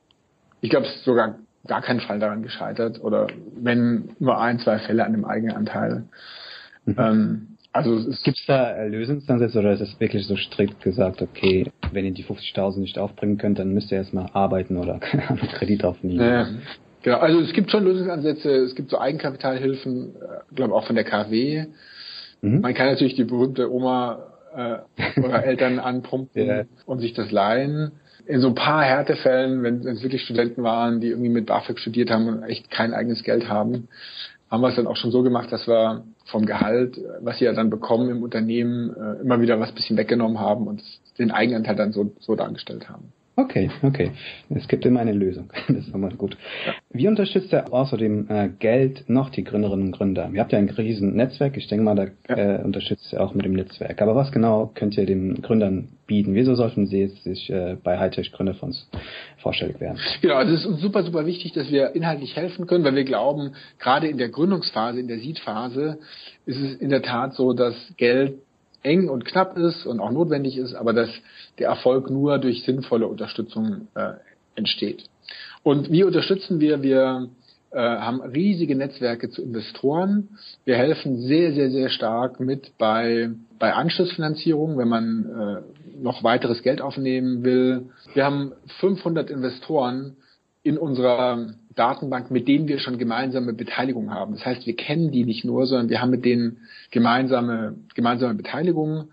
ich 0.61 0.71
glaube, 0.71 0.87
es 0.87 0.97
ist 0.97 1.05
sogar 1.05 1.39
gar 1.67 1.83
kein 1.83 2.01
Fall 2.01 2.19
daran 2.19 2.43
gescheitert 2.43 3.03
oder 3.03 3.29
wenn 3.57 4.11
nur 4.19 4.41
ein, 4.41 4.59
zwei 4.59 4.79
Fälle 4.79 5.05
an 5.05 5.13
dem 5.13 5.25
Eigenanteil. 5.25 6.05
Mhm. 6.85 6.95
Ähm, 6.99 7.47
also 7.73 7.97
gibt 8.25 8.39
es 8.39 8.47
da 8.47 8.85
Lösungsansätze 8.85 9.59
oder 9.59 9.73
ist 9.73 9.83
es 9.83 10.01
wirklich 10.01 10.27
so 10.27 10.37
strikt 10.37 10.81
gesagt, 10.81 11.21
okay, 11.21 11.71
wenn 11.93 12.07
ihr 12.07 12.13
die 12.13 12.25
50.000 12.25 12.79
nicht 12.81 12.99
aufbringen 12.99 13.37
könnt, 13.37 13.59
dann 13.59 13.75
müsst 13.75 13.93
ihr 13.93 13.99
erstmal 13.99 14.31
arbeiten 14.33 14.77
oder 14.77 14.99
keine 15.01 15.29
Ahnung, 15.29 15.47
Kredit 15.49 15.85
aufnehmen? 15.85 16.17
Naja, 16.17 16.49
Genau, 17.07 17.19
also 17.19 17.39
es 17.39 17.53
gibt 17.53 17.71
schon 17.71 17.85
Lösungsansätze, 17.85 18.51
es 18.51 18.75
gibt 18.75 18.91
so 18.91 18.99
Eigenkapitalhilfen, 18.99 20.17
äh, 20.17 20.55
glaube 20.57 20.75
auch 20.75 20.89
von 20.89 20.97
der 20.97 21.05
KW. 21.05 21.67
Mhm. 22.41 22.63
Man 22.63 22.75
kann 22.75 22.89
natürlich 22.89 23.15
die 23.15 23.23
berühmte 23.23 23.73
Oma 23.73 24.27
äh, 24.57 25.21
oder 25.21 25.45
Eltern 25.45 25.79
anpumpen 25.79 26.47
ja. 26.49 26.65
und 26.85 26.99
sich 26.99 27.15
das 27.15 27.31
leihen. 27.31 27.93
In 28.27 28.41
so 28.41 28.49
ein 28.49 28.57
paar 28.57 28.83
Härtefällen, 28.83 29.63
wenn 29.63 29.87
es 29.87 30.03
wirklich 30.03 30.23
Studenten 30.23 30.65
waren, 30.65 31.01
die 31.01 31.11
irgendwie 31.11 31.29
mit 31.29 31.47
BAföG 31.47 31.79
studiert 31.79 32.11
haben 32.11 32.27
und 32.27 32.43
echt 32.43 32.73
kein 32.73 32.93
eigenes 32.93 33.23
Geld 33.23 33.49
haben, 33.49 33.87
haben 34.51 34.63
wir 34.63 34.71
es 34.71 34.75
dann 34.75 34.89
auch 34.89 34.97
schon 34.97 35.13
so 35.13 35.23
gemacht, 35.23 35.53
dass 35.53 35.69
wir 35.69 36.03
vom 36.25 36.45
Gehalt, 36.45 36.99
was 37.21 37.39
sie 37.39 37.45
ja 37.45 37.53
dann 37.53 37.71
bekommen 37.71 38.11
im 38.11 38.25
Unternehmen, 38.25 38.91
äh, 38.91 39.23
immer 39.23 39.41
wieder 39.41 39.61
was 39.61 39.71
bisschen 39.71 39.97
weggenommen 39.97 40.41
haben 40.41 40.67
und 40.67 40.83
den 41.21 41.31
Eigenanteil 41.31 41.77
dann 41.77 41.93
so, 41.93 42.11
so 42.19 42.35
dargestellt 42.35 42.89
haben. 42.89 43.13
Okay, 43.39 43.71
okay. 43.83 44.13
Es 44.49 44.67
gibt 44.67 44.87
immer 44.87 45.01
eine 45.01 45.13
Lösung. 45.13 45.51
Das 45.69 45.87
ist 45.87 45.95
immer 45.95 46.09
gut. 46.09 46.39
Wie 46.91 47.07
unterstützt 47.07 47.53
ihr 47.53 47.71
außerdem 47.71 48.31
äh, 48.31 48.49
Geld 48.59 49.05
noch 49.09 49.29
die 49.29 49.45
Gründerinnen 49.45 49.87
und 49.87 49.93
Gründer? 49.93 50.31
Ihr 50.33 50.41
habt 50.41 50.53
ja 50.53 50.59
ein 50.59 50.71
riesen 50.71 51.15
Netzwerk. 51.15 51.57
Ich 51.59 51.69
denke 51.69 51.85
mal, 51.85 51.95
da 51.95 52.07
ja. 52.35 52.61
äh, 52.61 52.65
unterstützt 52.65 53.13
ihr 53.13 53.21
auch 53.21 53.35
mit 53.35 53.45
dem 53.45 53.53
Netzwerk. 53.53 54.01
Aber 54.01 54.15
was 54.15 54.33
genau 54.33 54.71
könnt 54.75 54.97
ihr 54.97 55.05
den 55.05 55.43
Gründern 55.43 55.89
bieten? 56.07 56.35
Wieso 56.35 56.55
sollten 56.55 56.87
sie 56.87 57.01
jetzt 57.01 57.25
sich 57.25 57.51
äh, 57.51 57.77
bei 57.83 57.99
Hightech 57.99 58.33
Gründerfonds 58.33 58.89
vorstellig 59.39 59.81
werden? 59.81 59.99
Genau, 60.23 60.37
also 60.37 60.55
es 60.55 60.61
ist 60.61 60.67
uns 60.67 60.81
super, 60.81 61.03
super 61.03 61.27
wichtig, 61.27 61.53
dass 61.53 61.71
wir 61.71 61.95
inhaltlich 61.95 62.37
helfen 62.37 62.67
können, 62.67 62.85
weil 62.85 62.95
wir 62.95 63.05
glauben, 63.05 63.53
gerade 63.79 64.09
in 64.09 64.17
der 64.17 64.31
Gründungsphase, 64.31 64.99
in 64.99 65.09
der 65.09 65.19
Seed-Phase, 65.19 65.99
ist 66.47 66.59
es 66.59 66.75
in 66.77 66.89
der 66.89 67.03
Tat 67.03 67.35
so, 67.35 67.53
dass 67.53 67.75
Geld 67.99 68.39
eng 68.87 69.09
und 69.09 69.25
knapp 69.25 69.59
ist 69.59 69.85
und 69.85 70.01
auch 70.01 70.13
notwendig 70.13 70.57
ist, 70.57 70.75
aber 70.75 70.93
dass 70.93 71.11
der 71.59 71.69
Erfolg 71.69 72.09
nur 72.09 72.39
durch 72.39 72.63
sinnvolle 72.65 73.09
Unterstützung 73.09 73.89
äh, 73.95 74.13
entsteht. 74.55 75.05
Und 75.63 75.91
wie 75.91 76.05
unterstützen 76.05 76.61
wir? 76.61 76.83
Wir 76.83 77.29
äh, 77.73 77.79
haben 77.79 78.21
riesige 78.21 78.77
Netzwerke 78.77 79.29
zu 79.29 79.43
Investoren. 79.43 80.29
Wir 80.65 80.77
helfen 80.77 81.19
sehr, 81.19 81.53
sehr, 81.53 81.71
sehr 81.71 81.89
stark 81.91 82.39
mit 82.39 82.79
bei, 82.79 83.31
bei 83.59 83.75
Anschlussfinanzierung, 83.75 84.79
wenn 84.79 84.89
man 84.89 85.27
äh, 85.27 86.03
noch 86.03 86.23
weiteres 86.23 86.63
Geld 86.63 86.81
aufnehmen 86.81 87.43
will. 87.43 87.91
Wir 88.15 88.25
haben 88.25 88.53
500 88.81 89.31
Investoren 89.31 90.17
in 90.63 90.79
unserer 90.79 91.55
Datenbank, 91.77 92.31
mit 92.31 92.49
denen 92.49 92.69
wir 92.69 92.79
schon 92.79 92.99
gemeinsame 92.99 93.53
Beteiligung 93.53 94.11
haben. 94.11 94.33
Das 94.35 94.45
heißt, 94.45 94.67
wir 94.67 94.75
kennen 94.75 95.13
die 95.13 95.25
nicht 95.25 95.45
nur, 95.45 95.67
sondern 95.67 95.91
wir 95.91 96.01
haben 96.01 96.11
mit 96.11 96.25
denen 96.25 96.59
gemeinsame, 96.91 97.77
gemeinsame 97.95 98.35
Beteiligungen 98.35 99.13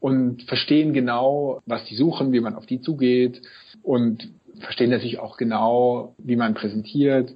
und 0.00 0.42
verstehen 0.42 0.92
genau, 0.92 1.60
was 1.66 1.84
die 1.84 1.94
suchen, 1.94 2.32
wie 2.32 2.40
man 2.40 2.54
auf 2.54 2.66
die 2.66 2.80
zugeht 2.80 3.40
und 3.82 4.28
verstehen 4.58 4.90
natürlich 4.90 5.20
auch 5.20 5.36
genau, 5.36 6.14
wie 6.18 6.36
man 6.36 6.54
präsentiert. 6.54 7.32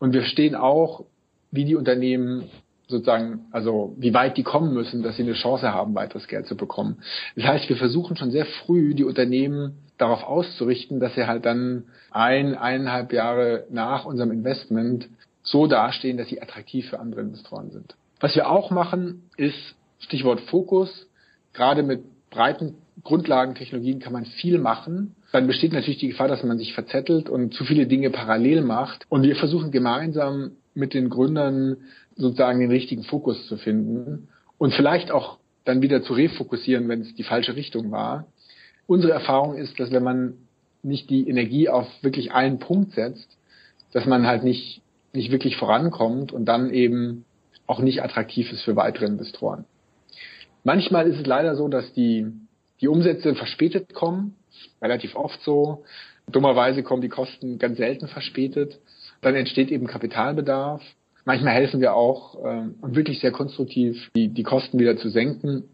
Und 0.00 0.12
wir 0.12 0.20
verstehen 0.20 0.54
auch, 0.54 1.04
wie 1.50 1.64
die 1.64 1.76
Unternehmen 1.76 2.44
sozusagen, 2.88 3.46
also 3.52 3.94
wie 3.98 4.14
weit 4.14 4.36
die 4.36 4.42
kommen 4.42 4.72
müssen, 4.72 5.02
dass 5.02 5.16
sie 5.16 5.22
eine 5.22 5.34
Chance 5.34 5.72
haben, 5.72 5.94
weiteres 5.94 6.26
Geld 6.26 6.46
zu 6.46 6.56
bekommen. 6.56 6.98
Das 7.36 7.44
heißt, 7.44 7.68
wir 7.68 7.76
versuchen 7.76 8.16
schon 8.16 8.30
sehr 8.30 8.46
früh, 8.46 8.94
die 8.94 9.04
Unternehmen 9.04 9.78
darauf 9.98 10.22
auszurichten, 10.22 11.00
dass 11.00 11.14
sie 11.14 11.26
halt 11.26 11.44
dann 11.44 11.84
ein, 12.10 12.54
eineinhalb 12.54 13.12
Jahre 13.12 13.66
nach 13.70 14.04
unserem 14.04 14.30
Investment 14.30 15.08
so 15.42 15.66
dastehen, 15.66 16.16
dass 16.16 16.28
sie 16.28 16.40
attraktiv 16.40 16.88
für 16.88 17.00
andere 17.00 17.20
Investoren 17.20 17.70
sind. 17.70 17.96
Was 18.20 18.34
wir 18.34 18.48
auch 18.48 18.70
machen, 18.70 19.28
ist 19.36 19.76
Stichwort 20.00 20.40
Fokus. 20.42 21.08
Gerade 21.52 21.82
mit 21.82 22.02
breiten 22.30 22.74
Grundlagentechnologien 23.04 24.00
kann 24.00 24.12
man 24.12 24.24
viel 24.24 24.58
machen. 24.58 25.14
Dann 25.32 25.46
besteht 25.46 25.72
natürlich 25.72 25.98
die 25.98 26.08
Gefahr, 26.08 26.28
dass 26.28 26.42
man 26.42 26.58
sich 26.58 26.72
verzettelt 26.72 27.28
und 27.28 27.54
zu 27.54 27.64
viele 27.64 27.86
Dinge 27.86 28.10
parallel 28.10 28.62
macht. 28.62 29.04
Und 29.08 29.22
wir 29.22 29.36
versuchen 29.36 29.70
gemeinsam 29.70 30.52
mit 30.74 30.94
den 30.94 31.10
Gründern 31.10 31.76
sozusagen 32.16 32.60
den 32.60 32.70
richtigen 32.70 33.04
Fokus 33.04 33.46
zu 33.46 33.56
finden 33.56 34.28
und 34.58 34.74
vielleicht 34.74 35.10
auch 35.10 35.38
dann 35.64 35.82
wieder 35.82 36.02
zu 36.02 36.14
refokussieren, 36.14 36.88
wenn 36.88 37.02
es 37.02 37.14
die 37.14 37.22
falsche 37.22 37.54
Richtung 37.54 37.90
war. 37.90 38.26
Unsere 38.88 39.12
Erfahrung 39.12 39.54
ist, 39.54 39.78
dass 39.78 39.90
wenn 39.90 40.02
man 40.02 40.34
nicht 40.82 41.10
die 41.10 41.28
Energie 41.28 41.68
auf 41.68 41.86
wirklich 42.00 42.32
einen 42.32 42.58
Punkt 42.58 42.92
setzt, 42.92 43.36
dass 43.92 44.06
man 44.06 44.26
halt 44.26 44.44
nicht, 44.44 44.80
nicht 45.12 45.30
wirklich 45.30 45.58
vorankommt 45.58 46.32
und 46.32 46.46
dann 46.46 46.70
eben 46.72 47.26
auch 47.66 47.80
nicht 47.80 48.02
attraktiv 48.02 48.50
ist 48.50 48.62
für 48.62 48.76
weitere 48.76 49.04
Investoren. 49.04 49.66
Manchmal 50.64 51.06
ist 51.06 51.20
es 51.20 51.26
leider 51.26 51.54
so, 51.54 51.68
dass 51.68 51.92
die, 51.92 52.28
die 52.80 52.88
Umsätze 52.88 53.34
verspätet 53.34 53.92
kommen, 53.92 54.36
relativ 54.80 55.16
oft 55.16 55.40
so. 55.42 55.84
Dummerweise 56.26 56.82
kommen 56.82 57.02
die 57.02 57.10
Kosten 57.10 57.58
ganz 57.58 57.76
selten 57.76 58.08
verspätet. 58.08 58.80
Dann 59.20 59.34
entsteht 59.34 59.70
eben 59.70 59.86
Kapitalbedarf. 59.86 60.82
Manchmal 61.26 61.52
helfen 61.52 61.82
wir 61.82 61.92
auch 61.92 62.42
äh, 62.42 62.68
wirklich 62.80 63.20
sehr 63.20 63.32
konstruktiv, 63.32 64.10
die, 64.16 64.28
die 64.28 64.44
Kosten 64.44 64.78
wieder 64.78 64.96
zu 64.96 65.10
senken, 65.10 65.64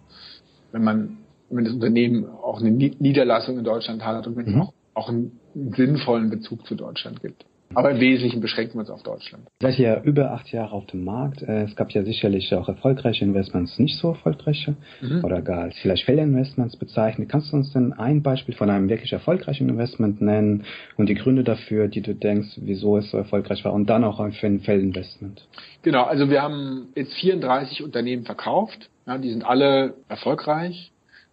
wenn 0.72 0.84
man, 0.84 1.18
wenn 1.50 1.64
das 1.64 1.74
Unternehmen 1.74 2.26
auch 2.26 2.60
eine 2.60 2.70
Niederlassung 2.70 3.58
in 3.58 3.64
Deutschland 3.64 4.04
hat 4.04 4.26
und 4.26 4.36
wenn 4.36 4.46
es 4.46 4.54
mhm. 4.54 4.62
auch, 4.62 4.72
auch 4.94 5.08
einen 5.08 5.38
sinnvollen 5.76 6.30
Bezug 6.30 6.66
zu 6.66 6.76
Deutschland 6.76 7.20
gibt. 7.20 7.44
Aber 7.74 7.90
im 7.90 8.00
Wesentlichen 8.00 8.40
beschränken 8.40 8.74
wir 8.74 8.80
uns 8.80 8.90
auf 8.90 9.02
Deutschland. 9.02 9.46
Seid 9.60 9.78
ihr 9.78 10.00
über 10.04 10.32
acht 10.32 10.50
Jahre 10.50 10.72
auf 10.72 10.86
dem 10.86 11.04
Markt. 11.04 11.42
Äh, 11.42 11.64
es 11.64 11.76
gab 11.76 11.90
ja 11.90 12.02
sicherlich 12.02 12.52
auch 12.54 12.68
erfolgreiche 12.68 13.24
Investments, 13.24 13.78
nicht 13.78 13.98
so 13.98 14.08
erfolgreiche 14.08 14.76
mhm. 15.00 15.24
oder 15.24 15.42
gar 15.42 15.62
als 15.62 15.78
vielleicht 15.78 16.04
Fehlinvestments 16.04 16.76
bezeichnen. 16.76 17.28
Kannst 17.28 17.52
du 17.52 17.56
uns 17.56 17.72
denn 17.72 17.92
ein 17.92 18.22
Beispiel 18.22 18.54
von 18.54 18.70
einem 18.70 18.88
wirklich 18.88 19.12
erfolgreichen 19.12 19.68
Investment 19.68 20.20
nennen 20.20 20.64
und 20.96 21.08
die 21.08 21.14
Gründe 21.14 21.44
dafür, 21.44 21.88
die 21.88 22.00
du 22.00 22.14
denkst, 22.14 22.58
wieso 22.62 22.96
es 22.96 23.10
so 23.10 23.18
erfolgreich 23.18 23.64
war 23.64 23.72
und 23.72 23.88
dann 23.90 24.04
auch 24.04 24.18
für 24.32 24.46
ein 24.46 24.60
Fehlinvestment? 24.60 25.46
Genau, 25.82 26.04
also 26.04 26.30
wir 26.30 26.42
haben 26.42 26.88
jetzt 26.94 27.14
34 27.14 27.82
Unternehmen 27.82 28.24
verkauft. 28.24 28.88
Ja, 29.06 29.18
die 29.18 29.30
sind 29.30 29.44
alle 29.44 29.94
erfolgreich, 30.08 30.90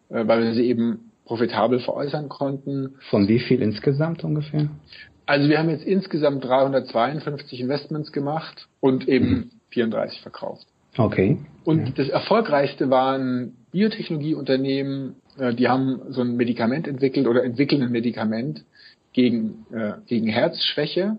äh, 0.10 0.28
weil 0.28 0.44
wir 0.44 0.54
sie 0.54 0.66
eben 0.66 1.12
profitabel 1.26 1.80
veräußern 1.80 2.30
konnten. 2.30 2.96
Von 3.10 3.28
wie 3.28 3.40
viel 3.40 3.62
insgesamt 3.62 4.24
ungefähr? 4.24 4.70
Also 5.26 5.50
wir 5.50 5.58
haben 5.58 5.70
jetzt 5.70 5.84
insgesamt 5.84 6.44
352 6.44 7.62
Investments 7.62 8.12
gemacht 8.12 8.68
und 8.80 9.08
eben 9.08 9.30
mhm. 9.30 9.52
34 9.70 10.22
verkauft. 10.22 10.68
Okay. 10.98 11.38
Und 11.64 11.88
ja. 11.88 11.94
das 11.96 12.10
erfolgreichste 12.10 12.90
war 12.90 13.18
ein 13.18 13.54
Biotechnologieunternehmen, 13.72 15.16
äh, 15.38 15.54
die 15.54 15.68
haben 15.68 16.02
so 16.10 16.22
ein 16.22 16.36
Medikament 16.36 16.88
entwickelt 16.88 17.28
oder 17.28 17.44
entwickeln 17.44 17.82
ein 17.82 17.92
Medikament 17.92 18.64
gegen, 19.14 19.66
äh, 19.74 19.94
gegen 20.08 20.28
Herzschwäche. 20.28 21.18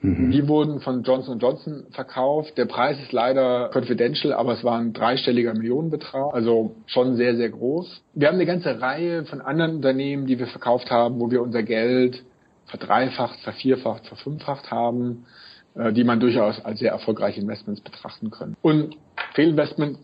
Mhm. 0.00 0.30
Die 0.30 0.46
wurden 0.46 0.80
von 0.80 1.02
Johnson 1.02 1.38
Johnson 1.38 1.86
verkauft. 1.90 2.56
Der 2.56 2.66
Preis 2.66 3.00
ist 3.00 3.12
leider 3.12 3.70
confidential, 3.72 4.32
aber 4.32 4.52
es 4.52 4.62
war 4.62 4.78
ein 4.78 4.92
dreistelliger 4.92 5.54
Millionenbetrag, 5.54 6.34
also 6.34 6.76
schon 6.86 7.16
sehr, 7.16 7.36
sehr 7.36 7.48
groß. 7.48 8.02
Wir 8.14 8.28
haben 8.28 8.36
eine 8.36 8.46
ganze 8.46 8.80
Reihe 8.80 9.24
von 9.24 9.40
anderen 9.40 9.76
Unternehmen, 9.76 10.26
die 10.26 10.38
wir 10.38 10.46
verkauft 10.46 10.90
haben, 10.90 11.18
wo 11.18 11.30
wir 11.30 11.42
unser 11.42 11.62
Geld 11.62 12.22
verdreifacht, 12.68 13.40
vervierfacht, 13.40 14.06
verfünffacht 14.06 14.70
haben, 14.70 15.26
äh, 15.74 15.92
die 15.92 16.04
man 16.04 16.20
durchaus 16.20 16.64
als 16.64 16.78
sehr 16.78 16.92
erfolgreiche 16.92 17.40
Investments 17.40 17.80
betrachten 17.80 18.30
können. 18.30 18.56
Und 18.62 18.96
Fehlinvestment, 19.34 19.98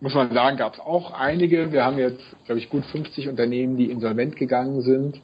muss 0.00 0.14
man 0.14 0.32
sagen, 0.32 0.56
gab 0.56 0.74
es 0.74 0.80
auch 0.80 1.12
einige. 1.12 1.72
Wir 1.72 1.84
haben 1.84 1.98
jetzt, 1.98 2.22
glaube 2.46 2.58
ich, 2.58 2.70
gut 2.70 2.84
50 2.86 3.28
Unternehmen, 3.28 3.76
die 3.76 3.90
insolvent 3.90 4.36
gegangen 4.36 4.80
sind. 4.82 5.20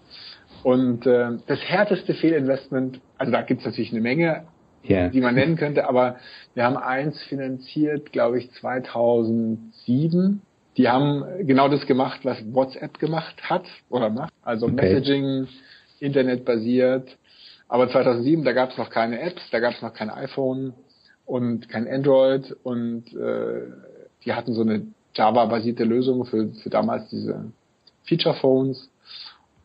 Und 0.62 1.06
äh, 1.06 1.38
das 1.46 1.60
härteste 1.60 2.14
Fehlinvestment, 2.14 3.00
also 3.18 3.32
da 3.32 3.42
gibt 3.42 3.60
es 3.60 3.66
natürlich 3.66 3.92
eine 3.92 4.00
Menge, 4.00 4.44
yeah. 4.88 5.08
die 5.08 5.20
man 5.20 5.34
nennen 5.34 5.56
könnte, 5.56 5.88
aber 5.88 6.16
wir 6.54 6.64
haben 6.64 6.76
eins 6.76 7.22
finanziert, 7.24 8.12
glaube 8.12 8.38
ich, 8.38 8.50
2007. 8.52 10.42
Die 10.76 10.88
haben 10.88 11.24
genau 11.46 11.68
das 11.68 11.86
gemacht, 11.86 12.20
was 12.24 12.38
WhatsApp 12.52 12.98
gemacht 12.98 13.34
hat 13.42 13.64
oder 13.88 14.10
macht, 14.10 14.32
also 14.42 14.66
okay. 14.66 14.74
Messaging, 14.74 15.48
internetbasiert. 16.00 17.16
Aber 17.68 17.88
2007, 17.88 18.44
da 18.44 18.52
gab 18.52 18.70
es 18.70 18.78
noch 18.78 18.90
keine 18.90 19.20
Apps, 19.20 19.42
da 19.50 19.60
gab 19.60 19.74
es 19.74 19.82
noch 19.82 19.92
kein 19.92 20.10
iPhone 20.10 20.74
und 21.24 21.68
kein 21.68 21.88
Android 21.88 22.56
und 22.62 23.12
äh, 23.14 23.62
die 24.24 24.32
hatten 24.32 24.54
so 24.54 24.62
eine 24.62 24.86
Java-basierte 25.14 25.84
Lösung 25.84 26.24
für, 26.26 26.52
für 26.62 26.70
damals 26.70 27.08
diese 27.10 27.52
Feature-Phones. 28.04 28.90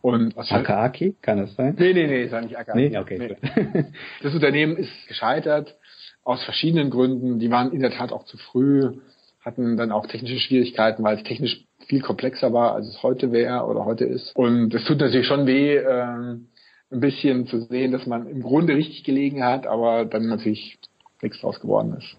Und 0.01 0.35
was 0.35 0.51
Akaaki, 0.51 1.15
kann 1.21 1.37
das 1.37 1.53
sein? 1.55 1.75
Nee, 1.77 1.93
nee, 1.93 2.07
nee, 2.07 2.23
ist 2.23 2.31
war 2.31 2.41
nicht 2.41 2.57
Akaaki. 2.57 2.89
Nee, 2.89 2.97
okay. 2.97 3.17
Nee. 3.19 3.85
Das 4.23 4.33
Unternehmen 4.33 4.75
ist 4.77 4.91
gescheitert 5.07 5.75
aus 6.23 6.43
verschiedenen 6.43 6.89
Gründen. 6.89 7.37
Die 7.37 7.51
waren 7.51 7.71
in 7.71 7.81
der 7.81 7.91
Tat 7.91 8.11
auch 8.11 8.25
zu 8.25 8.37
früh, 8.37 8.93
hatten 9.41 9.77
dann 9.77 9.91
auch 9.91 10.07
technische 10.07 10.39
Schwierigkeiten, 10.39 11.03
weil 11.03 11.17
es 11.17 11.23
technisch 11.23 11.65
viel 11.91 12.01
komplexer 12.01 12.53
war, 12.53 12.73
als 12.73 12.87
es 12.87 13.03
heute 13.03 13.33
wäre 13.33 13.65
oder 13.65 13.83
heute 13.83 14.05
ist. 14.05 14.33
Und 14.33 14.73
es 14.73 14.85
tut 14.85 14.99
natürlich 14.99 15.27
schon 15.27 15.45
weh, 15.45 15.75
ähm, 15.75 16.47
ein 16.89 16.99
bisschen 17.01 17.47
zu 17.47 17.59
sehen, 17.65 17.91
dass 17.91 18.05
man 18.07 18.27
im 18.27 18.41
Grunde 18.41 18.75
richtig 18.75 19.03
gelegen 19.03 19.43
hat, 19.43 19.67
aber 19.67 20.05
dann 20.05 20.27
natürlich 20.27 20.79
nichts 21.21 21.41
draus 21.41 21.59
geworden 21.59 21.97
ist. 21.97 22.15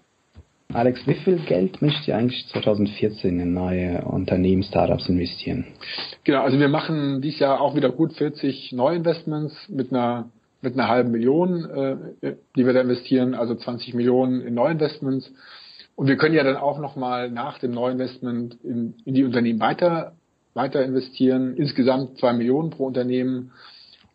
Alex, 0.73 1.07
wie 1.07 1.15
viel 1.15 1.37
Geld 1.37 1.81
möchtet 1.81 2.07
ihr 2.07 2.17
eigentlich 2.17 2.47
2014 2.49 3.39
in 3.39 3.53
neue 3.53 4.03
Unternehmen, 4.03 4.61
Startups 4.61 5.09
investieren? 5.09 5.65
Genau, 6.23 6.43
also 6.43 6.59
wir 6.59 6.69
machen 6.69 7.21
dieses 7.21 7.39
Jahr 7.39 7.59
auch 7.59 7.75
wieder 7.75 7.89
gut 7.89 8.13
40 8.13 8.73
Neuinvestments 8.73 9.69
mit 9.69 9.91
einer 9.91 10.29
mit 10.61 10.75
einer 10.75 10.87
halben 10.87 11.11
Million, 11.11 11.69
äh, 12.21 12.35
die 12.55 12.65
wir 12.65 12.71
da 12.71 12.79
investieren, 12.79 13.33
also 13.33 13.53
20 13.53 13.95
Millionen 13.95 14.39
in 14.39 14.53
Neuinvestments. 14.53 15.29
Und 15.95 16.07
wir 16.07 16.17
können 16.17 16.35
ja 16.35 16.43
dann 16.43 16.57
auch 16.57 16.79
nochmal 16.79 17.29
nach 17.29 17.59
dem 17.59 17.71
Neuinvestment 17.71 18.57
in, 18.63 18.95
in 19.05 19.13
die 19.13 19.23
Unternehmen 19.23 19.59
weiter, 19.59 20.13
weiter 20.53 20.83
investieren. 20.83 21.55
Insgesamt 21.55 22.17
zwei 22.17 22.33
Millionen 22.33 22.71
pro 22.71 22.85
Unternehmen. 22.85 23.51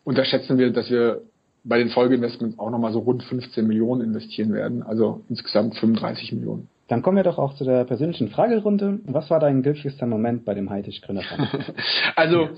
Und 0.03 0.17
da 0.17 0.25
schätzen 0.25 0.57
wir, 0.57 0.71
dass 0.71 0.89
wir 0.89 1.21
bei 1.63 1.77
den 1.77 1.89
Folgeinvestments 1.89 2.57
auch 2.59 2.69
nochmal 2.69 2.91
so 2.91 2.99
rund 2.99 3.23
15 3.23 3.65
Millionen 3.65 4.01
investieren 4.01 4.53
werden, 4.53 4.81
also 4.81 5.21
insgesamt 5.29 5.75
35 5.75 6.33
Millionen. 6.33 6.69
Dann 6.87 7.01
kommen 7.01 7.17
wir 7.17 7.23
doch 7.23 7.37
auch 7.37 7.53
zu 7.53 7.63
der 7.63 7.83
persönlichen 7.83 8.29
Fragerunde. 8.29 8.99
Was 9.05 9.29
war 9.29 9.39
dein 9.39 9.61
glücklichster 9.61 10.07
Moment 10.07 10.45
bei 10.45 10.55
dem 10.55 10.69
Hightech 10.69 11.01
Gründerfonds? 11.01 11.51
also 12.15 12.49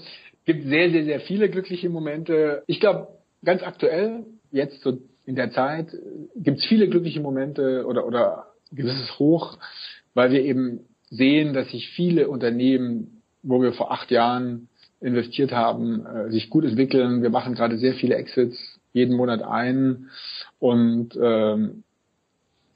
gibt 0.46 0.68
sehr, 0.68 0.90
sehr, 0.90 1.04
sehr 1.04 1.20
viele 1.20 1.50
glückliche 1.50 1.90
Momente. 1.90 2.64
Ich 2.68 2.80
glaube, 2.80 3.10
ganz 3.44 3.62
aktuell, 3.64 4.26
jetzt 4.52 4.82
so 4.82 4.98
in 5.26 5.36
der 5.36 5.52
Zeit, 5.52 5.88
gibt 6.36 6.60
es 6.60 6.66
viele 6.66 6.88
glückliche 6.88 7.20
Momente 7.20 7.86
oder, 7.86 8.06
oder 8.08 8.46
gewisses 8.72 9.20
Hoch, 9.20 9.58
weil 10.14 10.32
wir 10.32 10.44
eben 10.44 10.82
sehen, 11.10 11.54
dass 11.54 11.70
sich 11.70 11.90
viele 11.90 12.30
Unternehmen, 12.30 13.22
wo 13.44 13.62
wir 13.62 13.74
vor 13.74 13.92
acht 13.92 14.12
Jahren 14.12 14.68
investiert 15.00 15.52
haben, 15.52 16.06
äh, 16.06 16.32
sich 16.32 16.50
gut 16.50 16.64
entwickeln. 16.64 17.22
Wir 17.22 17.30
machen 17.30 17.56
gerade 17.56 17.78
sehr 17.78 17.94
viele 17.94 18.16
Exits 18.16 18.80
jeden 18.94 19.16
Monat 19.16 19.42
ein 19.42 20.10
und 20.60 21.18
ähm, 21.22 21.84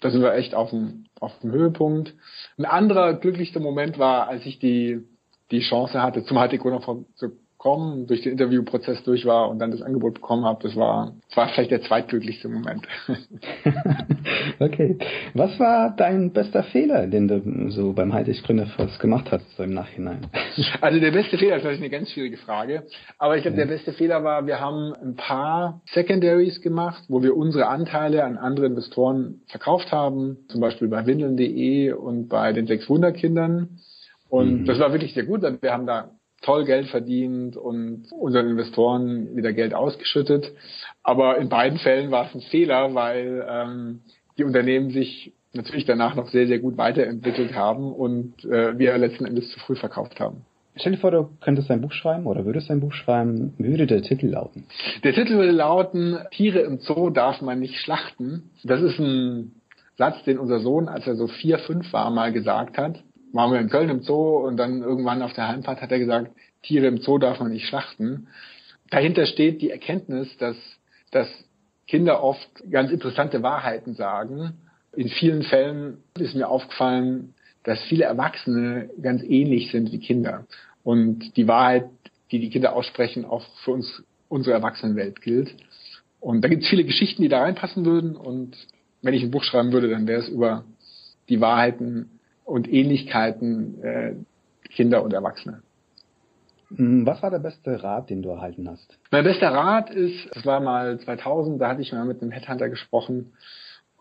da 0.01 0.09
sind 0.11 0.21
wir 0.21 0.33
echt 0.33 0.55
auf 0.55 0.69
dem, 0.69 1.05
auf 1.19 1.37
dem 1.39 1.51
Höhepunkt. 1.51 2.13
Ein 2.57 2.65
anderer 2.65 3.13
glücklichster 3.13 3.59
Moment 3.59 3.97
war, 3.97 4.27
als 4.27 4.45
ich 4.45 4.59
die, 4.59 5.03
die 5.51 5.61
Chance 5.61 6.01
hatte, 6.01 6.23
zum 6.25 6.37
HT 6.37 6.57
Corona 6.59 6.81
zu 7.15 7.31
kommen, 7.65 8.05
durch 8.05 8.21
den 8.21 8.33
Interviewprozess 8.33 9.03
durch 9.05 9.25
war 9.25 9.49
und 9.49 9.57
dann 9.57 9.71
das 9.71 9.81
Angebot 9.81 10.13
bekommen 10.13 10.45
habe, 10.45 10.61
das 10.61 10.75
war, 10.75 11.15
das 11.29 11.37
war 11.37 11.47
vielleicht 11.47 11.71
der 11.71 11.81
zweitglücklichste 11.81 12.47
Moment. 12.47 12.87
okay. 14.59 14.99
Was 15.33 15.59
war 15.59 15.95
dein 15.97 16.31
bester 16.31 16.61
Fehler, 16.61 17.07
den 17.07 17.27
du 17.27 17.71
so 17.71 17.93
beim 17.93 18.13
Heidig 18.13 18.43
gemacht 18.43 19.31
hast, 19.31 19.57
so 19.57 19.63
im 19.63 19.73
Nachhinein? 19.73 20.27
Also 20.81 20.99
der 20.99 21.11
beste 21.11 21.37
Fehler 21.37 21.55
ist 21.55 21.61
vielleicht 21.63 21.81
eine 21.81 21.89
ganz 21.89 22.11
schwierige 22.11 22.37
Frage, 22.37 22.83
aber 23.17 23.37
ich 23.37 23.41
glaube, 23.41 23.57
ja. 23.57 23.65
der 23.65 23.73
beste 23.73 23.93
Fehler 23.93 24.23
war, 24.23 24.45
wir 24.45 24.59
haben 24.59 24.93
ein 24.93 25.15
paar 25.15 25.81
Secondaries 25.91 26.61
gemacht, 26.61 27.03
wo 27.07 27.23
wir 27.23 27.35
unsere 27.35 27.67
Anteile 27.67 28.23
an 28.23 28.37
andere 28.37 28.67
Investoren 28.67 29.41
verkauft 29.47 29.91
haben, 29.91 30.37
zum 30.49 30.61
Beispiel 30.61 30.87
bei 30.87 31.05
windeln.de 31.05 31.93
und 31.93 32.27
bei 32.27 32.53
den 32.53 32.67
sechs 32.67 32.87
Wunderkindern. 32.89 33.79
Und 34.29 34.61
mhm. 34.61 34.65
das 34.65 34.79
war 34.79 34.91
wirklich 34.91 35.13
sehr 35.13 35.25
gut. 35.25 35.41
Wir 35.41 35.71
haben 35.71 35.87
da 35.87 36.11
toll 36.45 36.65
Geld 36.65 36.87
verdient 36.87 37.57
und 37.57 38.11
unseren 38.11 38.47
Investoren 38.47 39.35
wieder 39.35 39.51
Geld 39.51 39.73
ausgeschüttet. 39.73 40.51
Aber 41.03 41.37
in 41.37 41.49
beiden 41.49 41.79
Fällen 41.79 42.11
war 42.11 42.27
es 42.27 42.35
ein 42.35 42.41
Fehler, 42.41 42.93
weil 42.93 43.45
ähm, 43.49 44.01
die 44.37 44.43
Unternehmen 44.43 44.91
sich 44.91 45.33
natürlich 45.53 45.85
danach 45.85 46.15
noch 46.15 46.29
sehr, 46.29 46.47
sehr 46.47 46.59
gut 46.59 46.77
weiterentwickelt 46.77 47.55
haben 47.55 47.91
und 47.93 48.45
äh, 48.45 48.77
wir 48.77 48.97
letzten 48.97 49.25
Endes 49.25 49.49
zu 49.51 49.59
früh 49.59 49.75
verkauft 49.75 50.19
haben. 50.19 50.45
Stell 50.77 50.91
dir 50.91 50.97
vor, 50.97 51.11
du 51.11 51.29
könntest 51.39 51.71
ein 51.71 51.81
Buch 51.81 51.93
schreiben 51.93 52.27
oder 52.27 52.45
würdest 52.45 52.69
ein 52.69 52.81
Buch 52.81 52.91
schreiben. 52.91 53.53
Wie 53.57 53.69
würde 53.69 53.87
der 53.87 54.01
Titel 54.01 54.27
lauten? 54.27 54.65
Der 55.05 55.13
Titel 55.13 55.35
würde 55.35 55.51
lauten, 55.51 56.17
Tiere 56.31 56.59
im 56.59 56.79
Zoo 56.79 57.09
darf 57.09 57.41
man 57.41 57.61
nicht 57.61 57.79
schlachten. 57.79 58.51
Das 58.65 58.81
ist 58.81 58.99
ein 58.99 59.53
Satz, 59.97 60.21
den 60.25 60.37
unser 60.37 60.59
Sohn, 60.59 60.89
als 60.89 61.07
er 61.07 61.15
so 61.15 61.27
vier, 61.27 61.59
fünf 61.59 61.93
war, 61.93 62.09
mal 62.11 62.33
gesagt 62.33 62.77
hat 62.77 63.01
waren 63.33 63.51
wir 63.51 63.59
in 63.59 63.69
Köln 63.69 63.89
im 63.89 64.01
Zoo 64.01 64.37
und 64.37 64.57
dann 64.57 64.81
irgendwann 64.81 65.21
auf 65.21 65.33
der 65.33 65.47
Heimfahrt 65.47 65.81
hat 65.81 65.91
er 65.91 65.99
gesagt, 65.99 66.31
Tiere 66.63 66.87
im 66.87 66.97
Zoo 66.97 67.17
darf 67.17 67.39
man 67.39 67.51
nicht 67.51 67.67
schlachten. 67.67 68.27
Dahinter 68.89 69.25
steht 69.25 69.61
die 69.61 69.71
Erkenntnis, 69.71 70.35
dass, 70.37 70.57
dass 71.11 71.27
Kinder 71.87 72.23
oft 72.23 72.49
ganz 72.71 72.91
interessante 72.91 73.43
Wahrheiten 73.43 73.93
sagen. 73.93 74.53
In 74.95 75.09
vielen 75.09 75.43
Fällen 75.43 75.97
ist 76.17 76.35
mir 76.35 76.47
aufgefallen, 76.47 77.33
dass 77.63 77.81
viele 77.83 78.05
Erwachsene 78.05 78.89
ganz 79.01 79.23
ähnlich 79.23 79.71
sind 79.71 79.91
wie 79.91 79.99
Kinder. 79.99 80.45
Und 80.83 81.35
die 81.35 81.47
Wahrheit, 81.47 81.85
die 82.31 82.39
die 82.39 82.49
Kinder 82.49 82.73
aussprechen, 82.73 83.25
auch 83.25 83.43
für 83.63 83.71
uns, 83.71 84.03
unsere 84.29 84.55
Erwachsenenwelt 84.55 85.21
gilt. 85.21 85.55
Und 86.19 86.41
da 86.41 86.47
gibt 86.47 86.63
es 86.63 86.69
viele 86.69 86.83
Geschichten, 86.83 87.21
die 87.21 87.29
da 87.29 87.41
reinpassen 87.41 87.85
würden. 87.85 88.15
Und 88.15 88.55
wenn 89.01 89.13
ich 89.13 89.23
ein 89.23 89.31
Buch 89.31 89.43
schreiben 89.43 89.71
würde, 89.71 89.89
dann 89.89 90.07
wäre 90.07 90.21
es 90.21 90.29
über 90.29 90.63
die 91.29 91.41
Wahrheiten 91.41 92.14
und 92.45 92.71
Ähnlichkeiten 92.71 93.83
äh, 93.83 94.13
Kinder 94.69 95.03
und 95.03 95.13
Erwachsene. 95.13 95.61
Hm, 96.75 97.05
was 97.05 97.21
war 97.21 97.31
der 97.31 97.39
beste 97.39 97.83
Rat, 97.83 98.09
den 98.09 98.21
du 98.21 98.29
erhalten 98.29 98.69
hast? 98.69 98.97
Mein 99.11 99.23
bester 99.23 99.49
Rat 99.49 99.89
ist, 99.89 100.27
es 100.35 100.45
war 100.45 100.59
mal 100.59 100.99
2000, 100.99 101.61
da 101.61 101.69
hatte 101.69 101.81
ich 101.81 101.91
mal 101.91 102.05
mit 102.05 102.21
einem 102.21 102.31
Headhunter 102.31 102.69
gesprochen 102.69 103.33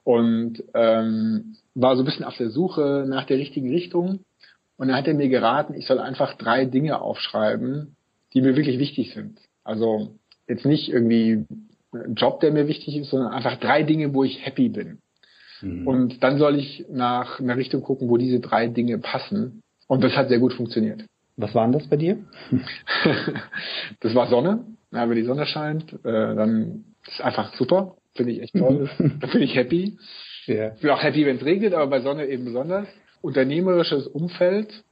und 0.02 0.62
ähm, 0.74 1.56
war 1.74 1.96
so 1.96 2.02
ein 2.02 2.04
bisschen 2.04 2.24
auf 2.24 2.36
der 2.36 2.50
Suche 2.50 3.04
nach 3.08 3.24
der 3.24 3.38
richtigen 3.38 3.70
Richtung. 3.70 4.20
Und 4.76 4.88
dann 4.88 4.96
hat 4.96 5.06
er 5.06 5.14
mir 5.14 5.28
geraten, 5.28 5.74
ich 5.74 5.86
soll 5.86 5.98
einfach 5.98 6.36
drei 6.36 6.64
Dinge 6.64 7.00
aufschreiben, 7.00 7.96
die 8.32 8.42
mir 8.42 8.56
wirklich 8.56 8.78
wichtig 8.78 9.14
sind. 9.14 9.38
Also 9.62 10.14
jetzt 10.48 10.66
nicht 10.66 10.88
irgendwie 10.88 11.46
ein 11.92 12.14
Job, 12.14 12.40
der 12.40 12.52
mir 12.52 12.66
wichtig 12.66 12.96
ist, 12.96 13.10
sondern 13.10 13.32
einfach 13.32 13.58
drei 13.58 13.82
Dinge, 13.82 14.14
wo 14.14 14.24
ich 14.24 14.44
happy 14.44 14.68
bin. 14.68 14.98
Mhm. 15.64 15.86
Und 15.86 16.22
dann 16.22 16.38
soll 16.38 16.56
ich 16.56 16.84
nach 16.90 17.40
einer 17.40 17.56
Richtung 17.56 17.82
gucken, 17.82 18.08
wo 18.08 18.16
diese 18.16 18.40
drei 18.40 18.68
Dinge 18.68 18.98
passen. 18.98 19.62
Und 19.86 20.04
das 20.04 20.16
hat 20.16 20.28
sehr 20.28 20.38
gut 20.38 20.52
funktioniert. 20.52 21.04
Was 21.36 21.54
waren 21.54 21.72
das 21.72 21.86
bei 21.88 21.96
dir? 21.96 22.18
das 24.00 24.14
war 24.14 24.28
Sonne. 24.28 24.64
Ja, 24.92 25.08
wenn 25.08 25.16
die 25.16 25.24
Sonne 25.24 25.46
scheint, 25.46 25.92
äh, 26.04 26.34
dann 26.34 26.84
ist 27.06 27.20
einfach 27.20 27.54
super. 27.54 27.96
Finde 28.14 28.32
ich 28.32 28.42
echt 28.42 28.54
toll. 28.54 28.88
da 29.20 29.26
bin 29.26 29.42
ich 29.42 29.56
happy. 29.56 29.98
Ja. 30.46 30.70
Bin 30.80 30.90
auch 30.90 31.02
happy, 31.02 31.26
wenn 31.26 31.36
es 31.36 31.44
regnet, 31.44 31.74
aber 31.74 31.88
bei 31.88 32.00
Sonne 32.00 32.26
eben 32.26 32.44
besonders. 32.44 32.86
Unternehmerisches 33.22 34.06
Umfeld 34.06 34.84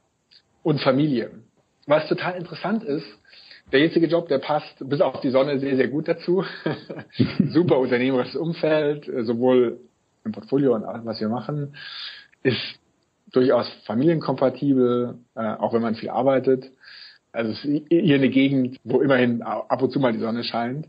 und 0.63 0.81
Familie. 0.81 1.31
Was 1.85 2.07
total 2.07 2.35
interessant 2.35 2.83
ist, 2.83 3.05
der 3.71 3.79
jetzige 3.79 4.07
Job, 4.07 4.27
der 4.27 4.39
passt 4.39 4.87
bis 4.87 5.01
auf 5.01 5.21
die 5.21 5.29
Sonne 5.29 5.59
sehr, 5.59 5.75
sehr 5.77 5.87
gut 5.87 6.07
dazu. 6.07 6.43
Super 7.49 7.79
unternehmerisches 7.79 8.35
Umfeld, 8.35 9.07
äh, 9.07 9.23
sowohl 9.23 9.79
im 10.25 10.31
Portfolio 10.31 10.75
und 10.75 10.83
allem, 10.83 11.05
was 11.05 11.19
wir 11.19 11.29
machen, 11.29 11.75
ist 12.43 12.79
durchaus 13.31 13.67
familienkompatibel, 13.85 15.15
äh, 15.35 15.41
auch 15.41 15.73
wenn 15.73 15.81
man 15.81 15.95
viel 15.95 16.09
arbeitet. 16.09 16.71
Also 17.31 17.51
es 17.51 17.65
ist 17.65 17.83
hier 17.89 18.15
eine 18.15 18.29
Gegend, 18.29 18.79
wo 18.83 19.01
immerhin 19.01 19.41
ab 19.41 19.81
und 19.81 19.91
zu 19.91 19.99
mal 19.99 20.13
die 20.13 20.19
Sonne 20.19 20.43
scheint. 20.43 20.87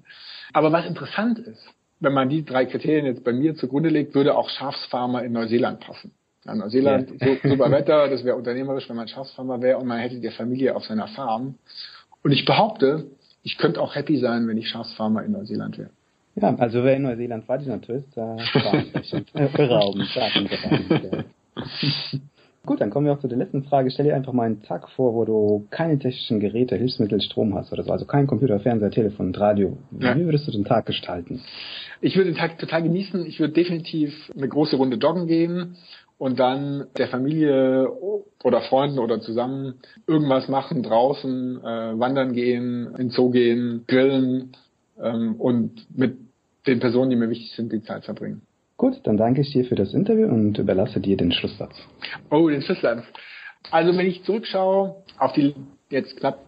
Aber 0.52 0.72
was 0.72 0.84
interessant 0.84 1.38
ist, 1.38 1.66
wenn 2.00 2.12
man 2.12 2.28
die 2.28 2.44
drei 2.44 2.66
Kriterien 2.66 3.06
jetzt 3.06 3.24
bei 3.24 3.32
mir 3.32 3.54
zugrunde 3.56 3.88
legt, 3.88 4.14
würde 4.14 4.36
auch 4.36 4.50
Schafsfarmer 4.50 5.24
in 5.24 5.32
Neuseeland 5.32 5.80
passen. 5.80 6.12
Ja, 6.44 6.54
Neuseeland, 6.54 7.10
ja. 7.18 7.28
so, 7.42 7.48
super 7.48 7.70
Wetter, 7.70 8.08
das 8.08 8.24
wäre 8.24 8.36
unternehmerisch, 8.36 8.88
wenn 8.90 8.96
man 8.96 9.08
Schafsfarmer 9.08 9.62
wäre 9.62 9.78
und 9.78 9.86
man 9.86 9.98
hätte 9.98 10.20
die 10.20 10.30
Familie 10.30 10.76
auf 10.76 10.84
seiner 10.84 11.08
Farm. 11.08 11.54
Und 12.22 12.32
ich 12.32 12.44
behaupte, 12.44 13.06
ich 13.42 13.56
könnte 13.56 13.80
auch 13.80 13.94
happy 13.94 14.18
sein, 14.18 14.46
wenn 14.46 14.58
ich 14.58 14.68
Schafsfarmer 14.68 15.24
in 15.24 15.32
Neuseeland 15.32 15.78
wäre. 15.78 15.90
Ja, 16.36 16.54
also 16.56 16.82
wer 16.82 16.96
in 16.96 17.02
Neuseeland 17.02 17.48
war, 17.48 17.58
die 17.58 17.68
natürlich 17.68 18.04
da 18.14 18.36
berauben, 18.52 18.90
Gut, 22.66 22.80
dann 22.80 22.88
kommen 22.88 23.06
wir 23.06 23.12
auch 23.12 23.20
zu 23.20 23.28
der 23.28 23.36
letzten 23.36 23.64
Frage. 23.64 23.90
Stell 23.90 24.06
dir 24.06 24.16
einfach 24.16 24.32
mal 24.32 24.44
einen 24.44 24.62
Tag 24.62 24.88
vor, 24.90 25.12
wo 25.14 25.26
du 25.26 25.66
keine 25.70 25.98
technischen 25.98 26.40
Geräte, 26.40 26.76
Hilfsmittel, 26.76 27.20
Strom 27.20 27.54
hast 27.54 27.72
oder 27.72 27.84
so, 27.84 27.92
also 27.92 28.06
kein 28.06 28.26
Computer, 28.26 28.58
Fernseher, 28.58 28.90
Telefon 28.90 29.34
Radio. 29.34 29.76
Ja. 30.00 30.16
Wie 30.16 30.24
würdest 30.24 30.48
du 30.48 30.52
den 30.52 30.64
Tag 30.64 30.86
gestalten? 30.86 31.42
Ich 32.00 32.16
würde 32.16 32.30
den 32.30 32.38
Tag 32.38 32.58
total 32.58 32.82
genießen. 32.82 33.26
Ich 33.26 33.38
würde 33.38 33.52
definitiv 33.52 34.32
eine 34.34 34.48
große 34.48 34.76
Runde 34.76 34.96
joggen 34.96 35.26
gehen 35.26 35.76
und 36.16 36.38
dann 36.38 36.86
der 36.96 37.08
Familie 37.08 37.86
oder 38.42 38.62
Freunden 38.62 38.98
oder 38.98 39.20
zusammen 39.20 39.74
irgendwas 40.06 40.48
machen, 40.48 40.82
draußen 40.82 41.58
äh, 41.58 41.98
wandern 41.98 42.32
gehen, 42.32 42.94
in 42.96 43.10
Zoo 43.10 43.30
gehen, 43.30 43.84
grillen 43.86 44.52
ähm, 45.02 45.36
und 45.36 45.86
mit 45.96 46.18
den 46.66 46.80
Personen, 46.80 47.10
die 47.10 47.16
mir 47.16 47.30
wichtig 47.30 47.52
sind, 47.52 47.72
die 47.72 47.82
Zeit 47.82 48.04
verbringen. 48.04 48.42
Gut, 48.76 49.00
dann 49.04 49.16
danke 49.16 49.42
ich 49.42 49.52
dir 49.52 49.64
für 49.64 49.76
das 49.76 49.94
Interview 49.94 50.26
und 50.26 50.58
überlasse 50.58 51.00
dir 51.00 51.16
den 51.16 51.32
Schlusssatz. 51.32 51.74
Oh, 52.30 52.48
den 52.48 52.62
Schlusssatz. 52.62 53.04
Also 53.70 53.96
wenn 53.96 54.06
ich 54.06 54.24
zurückschaue 54.24 54.96
auf 55.18 55.32
die 55.32 55.54
jetzt 55.90 56.16
knapp 56.16 56.40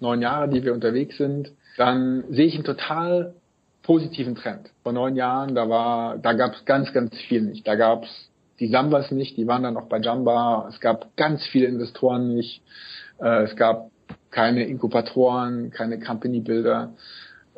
neun 0.00 0.22
Jahre, 0.22 0.48
die 0.48 0.64
wir 0.64 0.72
unterwegs 0.72 1.16
sind, 1.16 1.52
dann 1.76 2.24
sehe 2.30 2.46
ich 2.46 2.54
einen 2.54 2.64
total 2.64 3.34
positiven 3.82 4.34
Trend. 4.34 4.70
Vor 4.82 4.92
neun 4.92 5.16
Jahren, 5.16 5.54
da 5.54 5.68
war, 5.68 6.18
da 6.18 6.32
gab 6.32 6.54
es 6.54 6.64
ganz, 6.64 6.92
ganz 6.92 7.16
viel 7.28 7.42
nicht. 7.42 7.66
Da 7.66 7.76
gab 7.76 8.04
es 8.04 8.30
die 8.58 8.68
Sambas 8.68 9.10
nicht, 9.10 9.36
die 9.36 9.46
waren 9.46 9.62
dann 9.62 9.74
noch 9.74 9.88
bei 9.88 9.98
Jamba. 9.98 10.66
Es 10.68 10.80
gab 10.80 11.14
ganz 11.16 11.46
viele 11.46 11.66
Investoren 11.66 12.34
nicht. 12.34 12.62
Äh, 13.20 13.44
es 13.44 13.54
gab 13.54 13.90
keine 14.30 14.64
Inkubatoren, 14.64 15.70
keine 15.70 16.00
Company 16.00 16.40
Builder. 16.40 16.94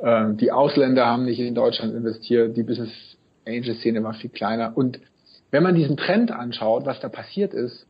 Ähm, 0.02 0.36
die 0.36 0.52
Ausländer 0.52 1.06
haben 1.06 1.24
nicht 1.24 1.40
in 1.40 1.54
Deutschland 1.54 1.94
investiert, 1.94 2.56
die 2.56 2.62
Business 2.62 2.90
Angel 3.46 3.74
Szene 3.76 4.02
war 4.02 4.14
viel 4.14 4.30
kleiner. 4.30 4.76
Und 4.76 5.00
wenn 5.50 5.62
man 5.62 5.74
diesen 5.74 5.96
Trend 5.96 6.30
anschaut, 6.30 6.84
was 6.86 7.00
da 7.00 7.08
passiert 7.08 7.54
ist 7.54 7.86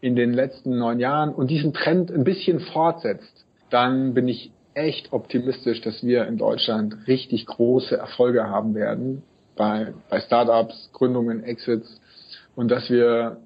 in 0.00 0.16
den 0.16 0.32
letzten 0.32 0.78
neun 0.78 1.00
Jahren 1.00 1.34
und 1.34 1.50
diesen 1.50 1.74
Trend 1.74 2.10
ein 2.10 2.24
bisschen 2.24 2.60
fortsetzt, 2.60 3.44
dann 3.70 4.14
bin 4.14 4.28
ich 4.28 4.52
echt 4.74 5.12
optimistisch, 5.12 5.80
dass 5.80 6.02
wir 6.04 6.26
in 6.26 6.38
Deutschland 6.38 6.96
richtig 7.06 7.46
große 7.46 7.96
Erfolge 7.96 8.48
haben 8.48 8.74
werden 8.74 9.22
bei, 9.56 9.92
bei 10.08 10.20
Startups, 10.20 10.90
Gründungen, 10.92 11.42
Exits 11.42 12.00
und 12.54 12.70
dass 12.70 12.88
wir 12.88 13.38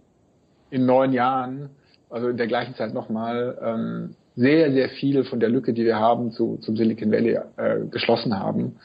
in 0.71 0.87
neun 0.87 1.13
Jahren, 1.13 1.71
also 2.11 2.29
in 2.29 2.37
der 2.37 2.47
gleichen 2.47 2.75
Zeit 2.75 2.93
nochmal, 2.95 3.59
ähm, 3.63 4.17
sehr, 4.37 4.73
sehr 4.73 4.89
viel 4.89 5.25
von 5.25 5.41
der 5.41 5.49
Lücke, 5.49 5.73
die 5.73 5.85
wir 5.85 5.99
haben 5.99 6.33
zu, 6.33 6.59
zum 6.59 6.77
Silicon 6.77 7.13
Valley 7.13 7.39
äh, 7.57 7.87
geschlossen 7.91 8.39
haben. 8.39 8.77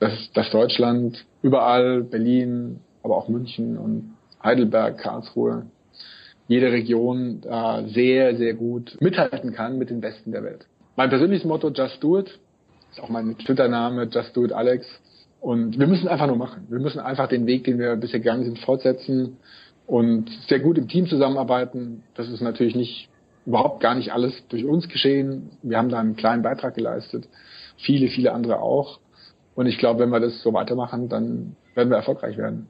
Dass, 0.00 0.12
dass 0.32 0.50
Deutschland 0.50 1.24
überall, 1.42 2.04
Berlin, 2.04 2.80
aber 3.02 3.16
auch 3.16 3.28
München 3.28 3.76
und 3.76 4.14
Heidelberg, 4.42 4.98
Karlsruhe, 4.98 5.66
jede 6.46 6.72
Region 6.72 7.40
da 7.42 7.84
sehr, 7.86 8.36
sehr 8.36 8.54
gut 8.54 8.96
mithalten 9.00 9.52
kann 9.52 9.78
mit 9.78 9.90
den 9.90 10.00
Besten 10.00 10.32
der 10.32 10.42
Welt. 10.44 10.66
Mein 10.96 11.10
persönliches 11.10 11.44
Motto, 11.44 11.70
just 11.70 12.02
do 12.02 12.18
it, 12.18 12.38
ist 12.90 13.00
auch 13.00 13.08
mein 13.08 13.36
Twitter-Name, 13.38 14.08
just 14.10 14.36
do 14.36 14.44
it 14.44 14.52
Alex. 14.52 14.86
Und 15.40 15.78
wir 15.78 15.86
müssen 15.86 16.08
einfach 16.08 16.26
nur 16.26 16.36
machen. 16.36 16.66
Wir 16.68 16.80
müssen 16.80 16.98
einfach 16.98 17.28
den 17.28 17.46
Weg, 17.46 17.64
den 17.64 17.78
wir 17.78 17.96
bisher 17.96 18.18
gegangen 18.18 18.44
sind, 18.44 18.58
fortsetzen 18.58 19.36
und 19.86 20.30
sehr 20.48 20.58
gut 20.58 20.78
im 20.78 20.88
Team 20.88 21.06
zusammenarbeiten. 21.06 22.02
Das 22.14 22.28
ist 22.28 22.40
natürlich 22.40 22.74
nicht, 22.74 23.08
überhaupt 23.48 23.80
gar 23.80 23.94
nicht 23.94 24.12
alles 24.12 24.46
durch 24.48 24.66
uns 24.66 24.88
geschehen. 24.88 25.50
Wir 25.62 25.78
haben 25.78 25.88
da 25.88 25.98
einen 25.98 26.16
kleinen 26.16 26.42
Beitrag 26.42 26.74
geleistet. 26.74 27.26
Viele, 27.78 28.08
viele 28.08 28.32
andere 28.32 28.60
auch. 28.60 29.00
Und 29.54 29.66
ich 29.66 29.78
glaube, 29.78 30.00
wenn 30.00 30.10
wir 30.10 30.20
das 30.20 30.42
so 30.42 30.52
weitermachen, 30.52 31.08
dann 31.08 31.56
werden 31.74 31.88
wir 31.88 31.96
erfolgreich 31.96 32.36
werden. 32.36 32.68